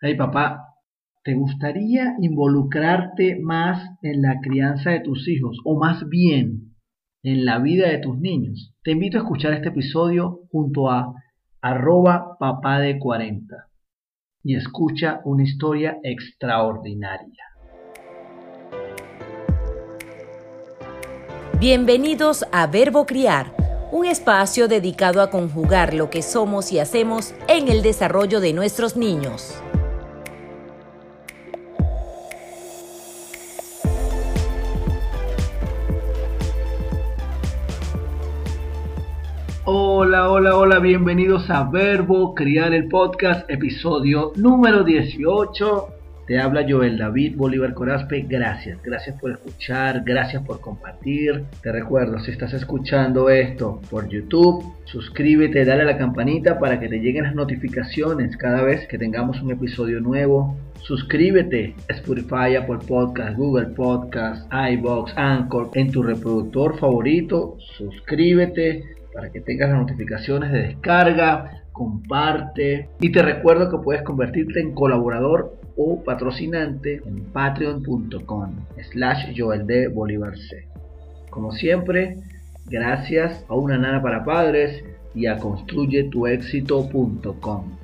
Hey 0.00 0.14
papá, 0.14 0.76
¿te 1.24 1.34
gustaría 1.34 2.14
involucrarte 2.20 3.36
más 3.42 3.82
en 4.00 4.22
la 4.22 4.38
crianza 4.40 4.90
de 4.90 5.00
tus 5.00 5.26
hijos 5.26 5.58
o 5.64 5.76
más 5.76 6.08
bien 6.08 6.76
en 7.24 7.44
la 7.44 7.58
vida 7.58 7.88
de 7.88 7.98
tus 7.98 8.16
niños? 8.16 8.72
Te 8.84 8.92
invito 8.92 9.18
a 9.18 9.22
escuchar 9.22 9.54
este 9.54 9.70
episodio 9.70 10.42
junto 10.52 10.88
a 10.88 11.14
arroba 11.60 12.36
papá 12.38 12.78
de 12.78 12.96
40 12.96 13.56
y 14.44 14.54
escucha 14.54 15.20
una 15.24 15.42
historia 15.42 15.98
extraordinaria. 16.04 17.42
Bienvenidos 21.58 22.46
a 22.52 22.68
Verbo 22.68 23.04
Criar, 23.04 23.52
un 23.90 24.06
espacio 24.06 24.68
dedicado 24.68 25.22
a 25.22 25.30
conjugar 25.30 25.92
lo 25.92 26.08
que 26.08 26.22
somos 26.22 26.70
y 26.70 26.78
hacemos 26.78 27.34
en 27.48 27.66
el 27.66 27.82
desarrollo 27.82 28.38
de 28.38 28.52
nuestros 28.52 28.96
niños. 28.96 29.60
Hola, 40.00 40.30
hola, 40.30 40.56
hola, 40.56 40.78
bienvenidos 40.78 41.50
a 41.50 41.68
Verbo 41.68 42.32
Criar 42.32 42.72
el 42.72 42.86
Podcast, 42.86 43.50
episodio 43.50 44.30
número 44.36 44.84
18. 44.84 45.88
Te 46.24 46.38
habla 46.38 46.64
Joel 46.68 46.96
David 46.96 47.34
Bolívar 47.34 47.74
Corazpe. 47.74 48.24
Gracias, 48.28 48.80
gracias 48.80 49.20
por 49.20 49.32
escuchar, 49.32 50.04
gracias 50.06 50.44
por 50.44 50.60
compartir. 50.60 51.46
Te 51.64 51.72
recuerdo, 51.72 52.20
si 52.20 52.30
estás 52.30 52.52
escuchando 52.52 53.28
esto 53.28 53.80
por 53.90 54.08
YouTube, 54.08 54.72
suscríbete, 54.84 55.64
dale 55.64 55.82
a 55.82 55.86
la 55.86 55.98
campanita 55.98 56.60
para 56.60 56.78
que 56.78 56.88
te 56.88 57.00
lleguen 57.00 57.24
las 57.24 57.34
notificaciones 57.34 58.36
cada 58.36 58.62
vez 58.62 58.86
que 58.86 58.98
tengamos 58.98 59.42
un 59.42 59.50
episodio 59.50 60.00
nuevo. 60.00 60.56
Suscríbete 60.80 61.74
Spotify, 61.88 62.54
Apple 62.54 62.78
Podcast, 62.86 63.36
Google 63.36 63.70
Podcast, 63.74 64.48
iBox, 64.52 65.12
Anchor, 65.16 65.70
en 65.74 65.90
tu 65.90 66.04
reproductor 66.04 66.78
favorito. 66.78 67.56
Suscríbete 67.76 68.97
para 69.18 69.32
que 69.32 69.40
tengas 69.40 69.70
las 69.70 69.80
notificaciones 69.80 70.52
de 70.52 70.62
descarga, 70.62 71.64
comparte 71.72 72.88
y 73.00 73.10
te 73.10 73.20
recuerdo 73.20 73.68
que 73.68 73.82
puedes 73.82 74.02
convertirte 74.02 74.60
en 74.60 74.72
colaborador 74.72 75.58
o 75.76 76.04
patrocinante 76.04 77.02
en 77.04 77.24
patreon.com 77.32 78.54
slash 78.92 79.36
Joel 79.36 79.66
de. 79.66 79.92
Como 81.30 81.50
siempre, 81.50 82.18
gracias 82.66 83.44
a 83.48 83.56
una 83.56 83.76
nana 83.76 84.00
para 84.00 84.24
padres 84.24 84.84
y 85.16 85.26
a 85.26 85.36
construyetuexito.com. 85.38 87.76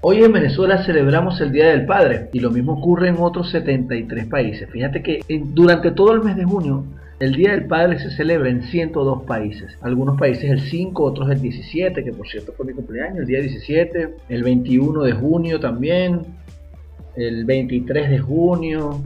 Hoy 0.00 0.24
en 0.24 0.32
Venezuela 0.32 0.82
celebramos 0.82 1.38
el 1.42 1.52
Día 1.52 1.66
del 1.66 1.84
Padre 1.84 2.30
y 2.32 2.40
lo 2.40 2.50
mismo 2.50 2.78
ocurre 2.78 3.08
en 3.08 3.16
otros 3.18 3.50
73 3.50 4.28
países. 4.28 4.70
Fíjate 4.70 5.02
que 5.02 5.20
durante 5.28 5.90
todo 5.90 6.14
el 6.14 6.22
mes 6.22 6.36
de 6.36 6.44
junio 6.44 6.86
el 7.20 7.34
Día 7.34 7.50
del 7.50 7.66
Padre 7.66 7.98
se 7.98 8.10
celebra 8.10 8.48
en 8.48 8.62
102 8.62 9.24
países. 9.24 9.76
Algunos 9.82 10.18
países 10.18 10.50
el 10.50 10.60
5, 10.60 11.04
otros 11.04 11.30
el 11.30 11.42
17, 11.42 12.02
que 12.02 12.12
por 12.14 12.26
cierto 12.26 12.52
fue 12.52 12.64
mi 12.64 12.72
cumpleaños, 12.72 13.18
el 13.18 13.26
día 13.26 13.40
17. 13.40 14.14
El 14.30 14.42
21 14.42 15.02
de 15.02 15.12
junio 15.12 15.60
también. 15.60 16.22
El 17.16 17.44
23 17.44 18.08
de 18.08 18.18
junio. 18.20 19.02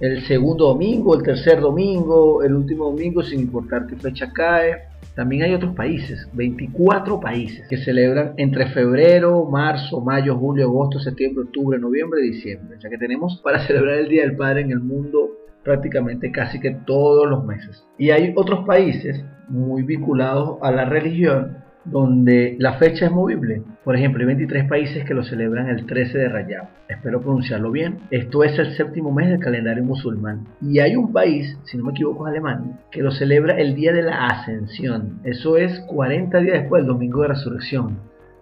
El 0.00 0.22
segundo 0.26 0.66
domingo, 0.66 1.14
el 1.14 1.22
tercer 1.22 1.60
domingo, 1.60 2.42
el 2.42 2.54
último 2.54 2.86
domingo, 2.86 3.22
sin 3.22 3.38
importar 3.38 3.86
qué 3.86 3.94
fecha 3.94 4.32
cae. 4.32 4.88
También 5.14 5.44
hay 5.44 5.54
otros 5.54 5.76
países, 5.76 6.28
24 6.32 7.20
países, 7.20 7.68
que 7.68 7.76
celebran 7.76 8.34
entre 8.36 8.66
febrero, 8.70 9.44
marzo, 9.44 10.00
mayo, 10.00 10.36
julio, 10.36 10.64
agosto, 10.64 10.98
septiembre, 10.98 11.44
octubre, 11.44 11.78
noviembre 11.78 12.20
diciembre. 12.20 12.78
O 12.78 12.80
sea 12.80 12.90
que 12.90 12.98
tenemos 12.98 13.40
para 13.44 13.60
celebrar 13.68 13.98
el 13.98 14.08
Día 14.08 14.22
del 14.22 14.34
Padre 14.34 14.62
en 14.62 14.72
el 14.72 14.80
mundo 14.80 15.43
prácticamente 15.64 16.30
casi 16.30 16.60
que 16.60 16.70
todos 16.86 17.28
los 17.28 17.44
meses. 17.44 17.84
Y 17.98 18.10
hay 18.10 18.32
otros 18.36 18.64
países 18.66 19.24
muy 19.48 19.82
vinculados 19.82 20.58
a 20.62 20.70
la 20.70 20.84
religión 20.84 21.64
donde 21.84 22.56
la 22.58 22.74
fecha 22.74 23.06
es 23.06 23.12
movible. 23.12 23.62
Por 23.84 23.96
ejemplo, 23.96 24.20
hay 24.20 24.26
23 24.26 24.68
países 24.68 25.04
que 25.04 25.14
lo 25.14 25.22
celebran 25.22 25.68
el 25.68 25.86
13 25.86 26.18
de 26.18 26.28
Rayab. 26.28 26.68
Espero 26.88 27.20
pronunciarlo 27.20 27.70
bien. 27.70 27.98
Esto 28.10 28.42
es 28.44 28.58
el 28.58 28.74
séptimo 28.74 29.12
mes 29.12 29.28
del 29.28 29.38
calendario 29.38 29.84
musulmán. 29.84 30.46
Y 30.62 30.78
hay 30.78 30.96
un 30.96 31.12
país, 31.12 31.58
si 31.64 31.76
no 31.76 31.84
me 31.84 31.90
equivoco, 31.92 32.26
es 32.26 32.32
Alemania, 32.32 32.78
que 32.90 33.02
lo 33.02 33.10
celebra 33.10 33.58
el 33.58 33.74
día 33.74 33.92
de 33.92 34.02
la 34.02 34.26
Ascensión. 34.26 35.20
Eso 35.24 35.56
es 35.56 35.78
40 35.80 36.38
días 36.40 36.60
después 36.60 36.80
del 36.80 36.88
domingo 36.88 37.22
de 37.22 37.28
resurrección. 37.28 37.98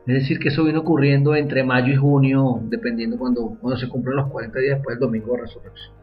Es 0.06 0.14
decir, 0.14 0.38
que 0.38 0.48
eso 0.48 0.64
viene 0.64 0.80
ocurriendo 0.80 1.34
entre 1.36 1.62
mayo 1.62 1.92
y 1.92 1.96
junio, 1.96 2.60
dependiendo 2.64 3.18
cuando, 3.18 3.56
cuando 3.60 3.78
se 3.78 3.88
cumplen 3.88 4.16
los 4.16 4.28
40 4.30 4.58
días 4.58 4.76
después 4.76 4.98
del 4.98 5.06
domingo 5.06 5.32
de 5.34 5.42
resurrección. 5.42 6.01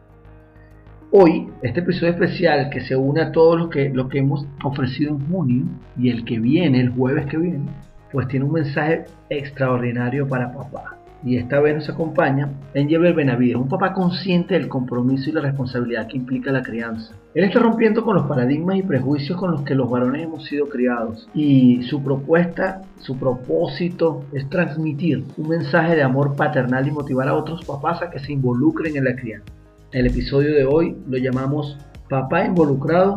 Hoy, 1.12 1.48
este 1.62 1.80
episodio 1.80 2.12
especial 2.12 2.70
que 2.70 2.82
se 2.82 2.94
une 2.94 3.20
a 3.20 3.32
todo 3.32 3.56
lo 3.56 3.68
que, 3.68 3.88
lo 3.88 4.08
que 4.08 4.18
hemos 4.18 4.46
ofrecido 4.62 5.10
en 5.10 5.28
junio 5.28 5.64
y 5.98 6.08
el 6.08 6.24
que 6.24 6.38
viene, 6.38 6.78
el 6.78 6.90
jueves 6.90 7.26
que 7.26 7.36
viene, 7.36 7.66
pues 8.12 8.28
tiene 8.28 8.44
un 8.44 8.52
mensaje 8.52 9.06
extraordinario 9.28 10.28
para 10.28 10.52
papá. 10.52 10.96
Y 11.24 11.36
esta 11.36 11.58
vez 11.58 11.74
nos 11.74 11.88
acompaña 11.88 12.50
Angel 12.76 13.12
Benavides, 13.12 13.56
un 13.56 13.68
papá 13.68 13.92
consciente 13.92 14.54
del 14.54 14.68
compromiso 14.68 15.30
y 15.30 15.32
la 15.32 15.40
responsabilidad 15.40 16.06
que 16.06 16.16
implica 16.16 16.52
la 16.52 16.62
crianza. 16.62 17.12
Él 17.34 17.42
está 17.42 17.58
rompiendo 17.58 18.04
con 18.04 18.14
los 18.14 18.26
paradigmas 18.28 18.76
y 18.76 18.84
prejuicios 18.84 19.36
con 19.36 19.50
los 19.50 19.62
que 19.62 19.74
los 19.74 19.90
varones 19.90 20.22
hemos 20.22 20.44
sido 20.44 20.68
criados. 20.68 21.28
Y 21.34 21.82
su 21.82 22.04
propuesta, 22.04 22.82
su 23.00 23.18
propósito 23.18 24.26
es 24.32 24.48
transmitir 24.48 25.24
un 25.36 25.48
mensaje 25.48 25.96
de 25.96 26.04
amor 26.04 26.36
paternal 26.36 26.86
y 26.86 26.92
motivar 26.92 27.26
a 27.26 27.34
otros 27.34 27.64
papás 27.64 28.00
a 28.00 28.10
que 28.10 28.20
se 28.20 28.32
involucren 28.32 28.96
en 28.96 29.04
la 29.06 29.16
crianza. 29.16 29.52
El 29.92 30.06
episodio 30.06 30.54
de 30.54 30.64
hoy 30.64 30.96
lo 31.08 31.18
llamamos 31.18 31.76
Papá 32.08 32.44
involucrado 32.44 33.16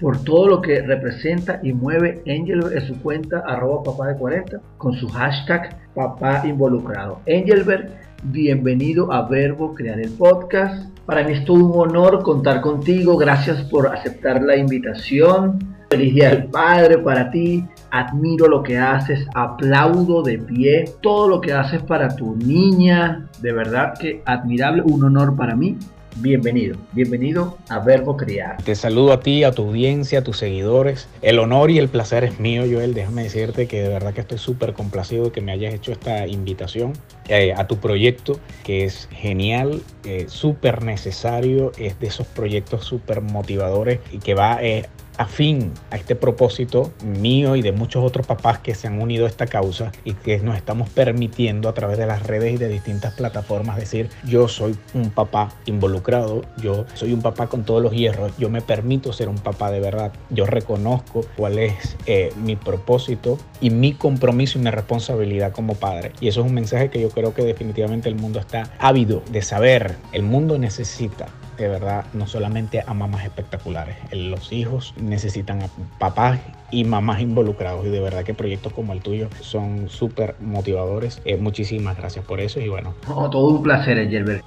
por 0.00 0.24
todo 0.24 0.48
lo 0.48 0.62
que 0.62 0.80
representa 0.80 1.60
y 1.62 1.74
mueve 1.74 2.22
Angelbert 2.26 2.74
en 2.74 2.86
su 2.86 2.98
cuenta 3.02 3.42
arroba 3.46 3.82
papá 3.82 4.08
de 4.08 4.16
40 4.16 4.60
con 4.78 4.94
su 4.94 5.06
hashtag 5.08 5.76
papá 5.94 6.40
involucrado. 6.46 7.20
Angelbert, 7.28 7.90
bienvenido 8.22 9.12
a 9.12 9.28
Verbo 9.28 9.74
Crear 9.74 10.00
el 10.00 10.12
Podcast. 10.12 10.88
Para 11.04 11.24
mí 11.24 11.34
es 11.34 11.44
todo 11.44 11.62
un 11.62 11.90
honor 11.90 12.22
contar 12.22 12.62
contigo. 12.62 13.18
Gracias 13.18 13.62
por 13.64 13.86
aceptar 13.88 14.40
la 14.42 14.56
invitación. 14.56 15.58
Feliz 15.90 16.14
Día 16.14 16.30
del 16.30 16.44
Padre 16.46 16.96
para 16.96 17.30
ti. 17.30 17.66
Admiro 17.90 18.48
lo 18.48 18.62
que 18.62 18.78
haces, 18.78 19.28
aplaudo 19.34 20.22
de 20.22 20.38
pie 20.38 20.86
todo 21.02 21.28
lo 21.28 21.42
que 21.42 21.52
haces 21.52 21.82
para 21.82 22.16
tu 22.16 22.34
niña. 22.34 23.28
De 23.42 23.52
verdad 23.52 23.92
que 24.00 24.22
admirable, 24.24 24.82
un 24.86 25.04
honor 25.04 25.36
para 25.36 25.54
mí 25.54 25.76
Bienvenido, 26.16 26.76
bienvenido 26.92 27.58
a 27.68 27.80
Verbo 27.80 28.16
Criar. 28.16 28.62
Te 28.62 28.76
saludo 28.76 29.12
a 29.12 29.20
ti, 29.20 29.42
a 29.42 29.50
tu 29.50 29.62
audiencia, 29.62 30.20
a 30.20 30.22
tus 30.22 30.38
seguidores. 30.38 31.08
El 31.22 31.40
honor 31.40 31.72
y 31.72 31.78
el 31.78 31.88
placer 31.88 32.22
es 32.22 32.38
mío, 32.38 32.62
Joel. 32.70 32.94
Déjame 32.94 33.24
decirte 33.24 33.66
que 33.66 33.82
de 33.82 33.88
verdad 33.88 34.14
que 34.14 34.20
estoy 34.20 34.38
súper 34.38 34.74
complacido 34.74 35.24
de 35.24 35.32
que 35.32 35.40
me 35.40 35.50
hayas 35.50 35.74
hecho 35.74 35.90
esta 35.90 36.28
invitación 36.28 36.92
eh, 37.28 37.52
a 37.56 37.66
tu 37.66 37.78
proyecto, 37.78 38.38
que 38.62 38.84
es 38.84 39.08
genial, 39.10 39.82
eh, 40.04 40.26
súper 40.28 40.84
necesario. 40.84 41.72
Es 41.78 41.98
de 41.98 42.06
esos 42.06 42.28
proyectos 42.28 42.84
súper 42.84 43.20
motivadores 43.20 43.98
y 44.12 44.18
que 44.18 44.34
va 44.34 44.62
eh, 44.62 44.86
afín 45.16 45.72
a 45.90 45.96
este 45.96 46.14
propósito 46.14 46.92
mío 47.04 47.56
y 47.56 47.62
de 47.62 47.72
muchos 47.72 48.04
otros 48.04 48.26
papás 48.26 48.58
que 48.58 48.74
se 48.74 48.86
han 48.86 49.00
unido 49.00 49.26
a 49.26 49.28
esta 49.28 49.46
causa 49.46 49.92
y 50.04 50.14
que 50.14 50.38
nos 50.38 50.56
estamos 50.56 50.88
permitiendo 50.90 51.68
a 51.68 51.74
través 51.74 51.98
de 51.98 52.06
las 52.06 52.22
redes 52.22 52.54
y 52.54 52.56
de 52.56 52.68
distintas 52.68 53.14
plataformas 53.14 53.76
decir 53.76 54.08
yo 54.24 54.48
soy 54.48 54.76
un 54.94 55.10
papá 55.10 55.50
involucrado, 55.66 56.42
yo 56.58 56.84
soy 56.94 57.12
un 57.12 57.22
papá 57.22 57.46
con 57.46 57.64
todos 57.64 57.82
los 57.82 57.92
hierros, 57.92 58.32
yo 58.38 58.50
me 58.50 58.60
permito 58.60 59.12
ser 59.12 59.28
un 59.28 59.38
papá 59.38 59.70
de 59.70 59.80
verdad, 59.80 60.12
yo 60.30 60.46
reconozco 60.46 61.24
cuál 61.36 61.58
es 61.58 61.96
eh, 62.06 62.32
mi 62.42 62.56
propósito 62.56 63.38
y 63.60 63.70
mi 63.70 63.94
compromiso 63.94 64.58
y 64.58 64.62
mi 64.62 64.70
responsabilidad 64.70 65.52
como 65.52 65.74
padre. 65.74 66.12
Y 66.20 66.28
eso 66.28 66.40
es 66.40 66.46
un 66.46 66.54
mensaje 66.54 66.90
que 66.90 67.00
yo 67.00 67.10
creo 67.10 67.34
que 67.34 67.42
definitivamente 67.42 68.08
el 68.08 68.16
mundo 68.16 68.40
está 68.40 68.70
ávido 68.78 69.22
de 69.30 69.42
saber, 69.42 69.96
el 70.12 70.22
mundo 70.22 70.58
necesita 70.58 71.26
de 71.56 71.68
verdad 71.68 72.04
no 72.12 72.26
solamente 72.26 72.82
a 72.86 72.94
mamás 72.94 73.24
espectaculares, 73.24 73.96
los 74.12 74.52
hijos 74.52 74.94
necesitan 75.00 75.62
a 75.62 75.68
papás 75.98 76.40
y 76.70 76.84
mamás 76.84 77.20
involucrados 77.20 77.86
y 77.86 77.90
de 77.90 78.00
verdad 78.00 78.24
que 78.24 78.34
proyectos 78.34 78.72
como 78.72 78.92
el 78.92 79.00
tuyo 79.00 79.28
son 79.40 79.88
súper 79.88 80.36
motivadores. 80.40 81.20
Eh, 81.24 81.36
muchísimas 81.36 81.96
gracias 81.96 82.24
por 82.24 82.40
eso 82.40 82.60
y 82.60 82.68
bueno. 82.68 82.94
todo 83.04 83.48
un 83.48 83.62
placer, 83.62 84.08
Gelbert. 84.08 84.44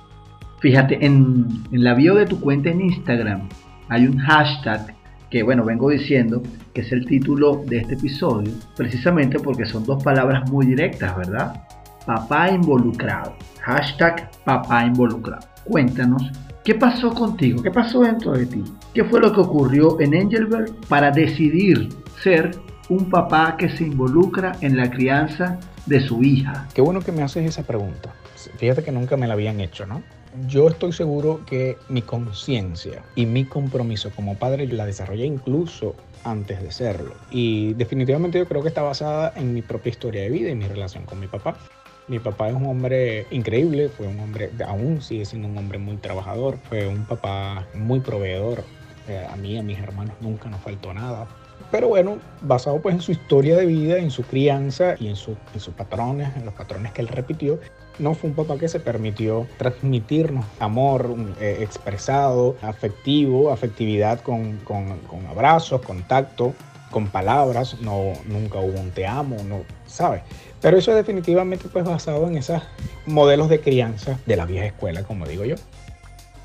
Fíjate, 0.59 1.05
en, 1.05 1.45
en 1.71 1.83
la 1.83 1.93
bio 1.93 2.15
de 2.15 2.25
tu 2.25 2.39
cuenta 2.39 2.69
en 2.69 2.81
Instagram 2.81 3.47
hay 3.89 4.07
un 4.07 4.17
hashtag 4.17 4.95
que 5.29 5.43
bueno, 5.43 5.63
vengo 5.65 5.89
diciendo 5.89 6.41
que 6.73 6.81
es 6.81 6.91
el 6.91 7.05
título 7.05 7.63
de 7.65 7.79
este 7.79 7.95
episodio, 7.95 8.53
precisamente 8.75 9.39
porque 9.39 9.65
son 9.65 9.85
dos 9.85 10.01
palabras 10.03 10.49
muy 10.49 10.65
directas, 10.65 11.15
¿verdad? 11.17 11.63
Papá 12.05 12.49
involucrado. 12.49 13.35
Hashtag 13.61 14.29
papá 14.45 14.85
involucrado. 14.85 15.45
Cuéntanos 15.65 16.31
¿Qué 16.67 16.75
pasó 16.75 17.13
contigo? 17.13 17.63
¿Qué 17.63 17.71
pasó 17.71 18.01
dentro 18.01 18.33
de 18.33 18.45
ti? 18.45 18.61
¿Qué 18.93 19.05
fue 19.05 19.21
lo 19.21 19.31
que 19.31 19.39
ocurrió 19.39 20.01
en 20.01 20.13
Angelberg 20.13 20.75
para 20.89 21.11
decidir 21.11 21.87
ser 22.21 22.51
un 22.89 23.09
papá 23.09 23.55
que 23.57 23.69
se 23.69 23.85
involucra 23.85 24.51
en 24.59 24.75
la 24.75 24.91
crianza 24.91 25.57
de 25.85 26.01
su 26.01 26.21
hija? 26.21 26.67
Qué 26.73 26.81
bueno 26.81 26.99
que 26.99 27.13
me 27.13 27.23
haces 27.23 27.45
esa 27.45 27.63
pregunta. 27.63 28.13
fíjate 28.57 28.83
que 28.83 28.91
nunca 28.91 29.15
me 29.15 29.27
la 29.27 29.35
habían 29.35 29.61
hecho, 29.61 29.85
¿no? 29.85 30.03
Yo 30.49 30.67
estoy 30.67 30.91
seguro 30.91 31.39
que 31.45 31.77
mi 31.87 32.01
conciencia 32.01 33.01
y 33.15 33.25
mi 33.25 33.45
compromiso 33.45 34.11
como 34.13 34.35
padre 34.35 34.67
la 34.67 34.85
desarrollé 34.85 35.25
incluso 35.25 35.95
antes 36.25 36.61
de 36.61 36.71
serlo. 36.73 37.13
Y 37.31 37.75
definitivamente 37.75 38.39
yo 38.39 38.45
creo 38.45 38.61
que 38.61 38.67
está 38.67 38.81
basada 38.81 39.31
en 39.37 39.53
mi 39.53 39.61
propia 39.61 39.91
historia 39.91 40.21
de 40.23 40.29
vida 40.29 40.49
y 40.49 40.55
mi 40.55 40.67
relación 40.67 41.05
con 41.05 41.17
mi 41.17 41.27
papá. 41.27 41.57
Mi 42.07 42.19
papá 42.19 42.47
es 42.47 42.55
un 42.55 42.65
hombre 42.65 43.27
increíble, 43.31 43.89
fue 43.89 44.07
un 44.07 44.19
hombre, 44.21 44.49
aún 44.65 45.01
sigue 45.01 45.25
siendo 45.25 45.49
un 45.49 45.57
hombre 45.57 45.77
muy 45.77 45.97
trabajador, 45.97 46.57
fue 46.69 46.87
un 46.87 47.03
papá 47.05 47.67
muy 47.73 47.99
proveedor. 47.99 48.63
Eh, 49.09 49.25
a 49.29 49.35
mí 49.35 49.57
a 49.57 49.63
mis 49.63 49.77
hermanos 49.77 50.15
nunca 50.21 50.49
nos 50.49 50.61
faltó 50.61 50.93
nada. 50.93 51.27
Pero 51.69 51.89
bueno, 51.89 52.17
basado 52.41 52.79
pues 52.81 52.95
en 52.95 53.01
su 53.01 53.11
historia 53.11 53.57
de 53.57 53.65
vida, 53.65 53.97
en 53.97 54.09
su 54.09 54.23
crianza 54.23 54.95
y 54.99 55.07
en, 55.07 55.17
sus 55.17 55.35
patrones, 55.75 56.33
en 56.37 56.45
los 56.45 56.53
patrones 56.53 56.93
que 56.93 57.01
él 57.01 57.09
repitió, 57.09 57.59
no 57.99 58.13
fue 58.13 58.29
un 58.29 58.35
papá 58.35 58.57
que 58.57 58.69
se 58.69 58.79
permitió 58.79 59.45
transmitirnos 59.57 60.45
amor 60.59 61.13
eh, 61.41 61.57
expresado, 61.59 62.55
afectivo, 62.61 63.51
afectividad 63.51 64.21
con, 64.21 64.57
con, 64.59 64.97
con 64.99 65.25
abrazos, 65.25 65.81
contacto, 65.81 66.53
con 66.91 67.07
palabras, 67.07 67.77
no, 67.81 68.13
nunca 68.25 68.59
hubo 68.59 68.79
un 68.79 68.91
te 68.91 69.05
amo, 69.05 69.37
no, 69.43 69.63
¿sabes? 69.85 70.21
Pero 70.61 70.77
eso 70.77 70.91
es 70.91 70.97
definitivamente 70.97 71.67
pues 71.71 71.85
basado 71.85 72.27
en 72.27 72.37
esos 72.37 72.61
modelos 73.05 73.49
de 73.49 73.59
crianza 73.59 74.19
de 74.25 74.35
la 74.35 74.45
vieja 74.45 74.65
escuela, 74.65 75.03
como 75.03 75.25
digo 75.25 75.45
yo. 75.45 75.55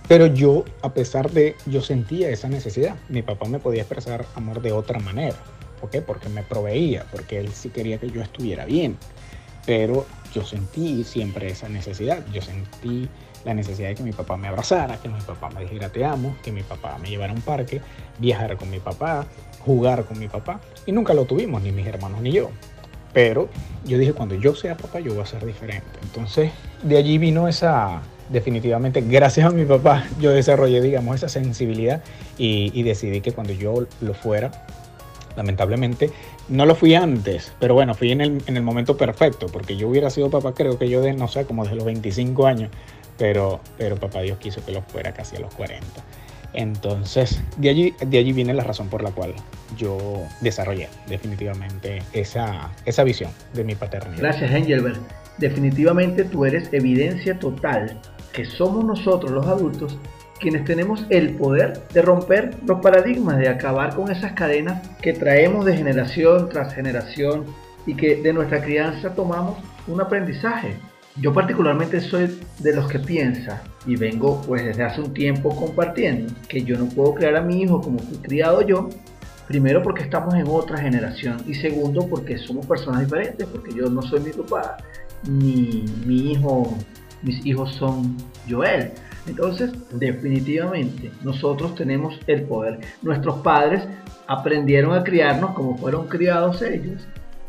Pero 0.09 0.27
yo, 0.27 0.65
a 0.83 0.93
pesar 0.93 1.31
de, 1.31 1.57
yo 1.67 1.81
sentía 1.81 2.29
esa 2.29 2.49
necesidad. 2.49 2.97
Mi 3.09 3.23
papá 3.23 3.47
me 3.49 3.59
podía 3.59 3.83
expresar 3.83 4.27
amor 4.35 4.61
de 4.61 4.73
otra 4.73 4.99
manera. 4.99 5.37
¿Por 5.81 5.91
qué? 5.91 6.03
Porque 6.03 6.29
me 6.29 6.43
proveía, 6.43 7.07
porque 7.11 7.39
él 7.39 7.53
sí 7.53 7.71
quería 7.71 7.99
que 7.99 8.11
yo 8.11 8.21
estuviera 8.21 8.65
bien. 8.65 8.99
Pero 9.65 10.05
yo 10.35 10.45
sentí 10.45 11.05
siempre 11.05 11.49
esa 11.49 11.69
necesidad. 11.69 12.25
Yo 12.33 12.43
sentí 12.43 13.09
la 13.45 13.55
necesidad 13.55 13.89
de 13.89 13.95
que 13.95 14.03
mi 14.03 14.13
papá 14.13 14.37
me 14.37 14.49
abrazara, 14.49 14.99
que 14.99 15.09
mi 15.09 15.21
papá 15.21 15.51
me 15.51 15.63
dijera 15.63 15.89
te 15.89 16.05
amo, 16.05 16.37
que 16.43 16.53
mi 16.53 16.63
papá 16.63 16.99
me 16.99 17.09
llevara 17.09 17.33
a 17.33 17.37
un 17.37 17.43
parque, 17.43 17.81
viajar 18.19 18.57
con 18.57 18.71
mi 18.71 18.81
papá, 18.81 19.27
jugar 19.65 20.05
con 20.05 20.19
mi 20.19 20.29
papá. 20.29 20.61
Y 20.87 20.93
nunca 20.93 21.15
lo 21.15 21.25
tuvimos, 21.25 21.63
ni 21.63 21.73
mis 21.73 21.87
hermanos 21.87 22.21
ni 22.21 22.33
yo. 22.33 22.51
Pero 23.13 23.49
yo 23.85 23.99
dije, 23.99 24.13
cuando 24.13 24.35
yo 24.35 24.55
sea 24.55 24.77
papá, 24.77 25.01
yo 25.01 25.13
voy 25.13 25.23
a 25.23 25.27
ser 25.27 25.45
diferente. 25.45 25.99
Entonces, 26.03 26.51
de 26.83 26.97
allí 26.97 27.19
vino 27.19 27.49
esa, 27.49 28.01
definitivamente, 28.31 29.03
gracias 29.03 29.47
a 29.47 29.51
mi 29.51 29.65
papá, 29.65 30.07
yo 30.21 30.31
desarrollé, 30.31 30.81
digamos, 30.81 31.17
esa 31.17 31.29
sensibilidad 31.29 32.03
y, 32.39 32.83
decidí 32.83 33.21
que 33.21 33.33
cuando 33.33 33.53
yo 33.53 33.87
lo 34.01 34.15
fuera, 34.15 34.51
lamentablemente, 35.37 36.11
no 36.49 36.67
lo 36.67 36.75
fui 36.75 36.95
antes, 36.95 37.53
pero 37.61 37.75
bueno, 37.75 37.95
fui 37.95 38.13
en 38.13 38.21
el, 38.21 38.43
en 38.47 38.57
el 38.57 38.63
momento 38.63 38.97
perfecto, 38.97 39.47
porque 39.47 39.77
yo 39.77 39.89
hubiera 39.89 40.11
sido 40.11 40.31
papá, 40.31 40.55
creo 40.55 40.79
que 40.79 40.89
yo 40.89 41.03
de, 41.03 41.13
no 41.13 41.29
sé, 41.29 41.45
como 41.45 41.65
desde 41.65 41.77
los 41.77 41.85
25 41.85 42.47
años, 42.47 42.71
pero, 43.19 43.61
pero 43.79 43.97
papá 43.97 44.23
Dios 44.23 44.39
quiso 44.39 44.65
que 44.65 44.73
lo 44.73 44.83
fuera 44.83 45.13
casi 45.13 45.37
a 45.37 45.41
los 45.41 45.55
40. 45.55 45.87
Entonces, 46.55 47.41
de 47.57 47.71
allí, 47.71 47.95
de 48.07 48.19
allí 48.19 48.33
viene 48.33 48.55
la 48.55 48.65
razón 48.65 48.89
por 48.89 49.03
la 49.03 49.11
cual 49.11 49.35
yo 49.77 49.99
desarrollé 50.41 50.89
definitivamente 51.09 52.03
esa, 52.13 52.71
esa 52.85 53.05
visión 53.05 53.31
de 53.55 53.65
mi 53.65 53.75
paternidad. 53.75 54.19
Gracias, 54.19 54.51
Engelbert. 54.51 54.99
Definitivamente 55.39 56.25
tú 56.25 56.45
eres 56.45 56.69
evidencia 56.73 57.39
total 57.39 58.01
que 58.33 58.45
somos 58.45 58.85
nosotros 58.85 59.33
los 59.33 59.47
adultos 59.47 59.99
quienes 60.43 60.65
tenemos 60.65 61.07
el 61.09 61.37
poder 61.37 61.81
de 61.95 62.03
romper 62.03 62.57
los 62.67 62.81
paradigmas, 62.81 63.39
de 63.39 63.49
acabar 63.49 63.95
con 63.95 64.11
esas 64.11 64.33
cadenas 64.33 64.87
que 65.01 65.13
traemos 65.13 65.65
de 65.65 65.77
generación 65.77 66.49
tras 66.49 66.75
generación 66.75 67.47
y 67.87 67.95
que 67.95 68.17
de 68.17 68.33
nuestra 68.33 68.61
crianza 68.61 69.15
tomamos 69.15 69.59
un 69.87 70.01
aprendizaje. 70.01 70.77
Yo 71.17 71.35
particularmente 71.35 72.01
soy 72.01 72.39
de 72.61 72.75
los 72.75 72.89
que 72.89 72.99
piensa 72.99 73.63
y 73.87 73.97
vengo 73.97 74.41
pues 74.47 74.65
desde 74.65 74.83
hace 74.83 75.03
un 75.03 75.13
tiempo 75.13 75.55
compartiendo 75.55 76.33
que 76.49 76.63
yo 76.63 76.79
no 76.79 76.87
puedo 76.87 77.15
criar 77.15 77.37
a 77.37 77.43
mi 77.43 77.61
hijo 77.61 77.83
como 77.83 77.99
fui 77.99 78.17
criado 78.19 78.63
yo, 78.63 78.89
primero 79.47 79.83
porque 79.83 80.05
estamos 80.05 80.35
en 80.35 80.47
otra 80.49 80.79
generación 80.79 81.37
y 81.47 81.53
segundo 81.53 82.07
porque 82.09 82.39
somos 82.39 82.65
personas 82.65 83.03
diferentes, 83.03 83.47
porque 83.47 83.75
yo 83.75 83.91
no 83.91 84.01
soy 84.01 84.21
mi 84.21 84.31
papá 84.31 84.79
ni 85.29 85.85
mi 86.07 86.33
hijo, 86.33 86.75
mis 87.23 87.45
hijos 87.45 87.75
son 87.75 88.17
Joel. 88.49 88.93
Entonces, 89.27 89.71
definitivamente, 89.93 91.13
nosotros 91.23 91.75
tenemos 91.75 92.19
el 92.27 92.43
poder. 92.43 92.81
Nuestros 93.03 93.41
padres 93.43 93.85
aprendieron 94.27 94.95
a 94.95 95.05
criarnos 95.05 95.53
como 95.53 95.77
fueron 95.77 96.09
criados 96.09 96.63
ellos. 96.63 97.07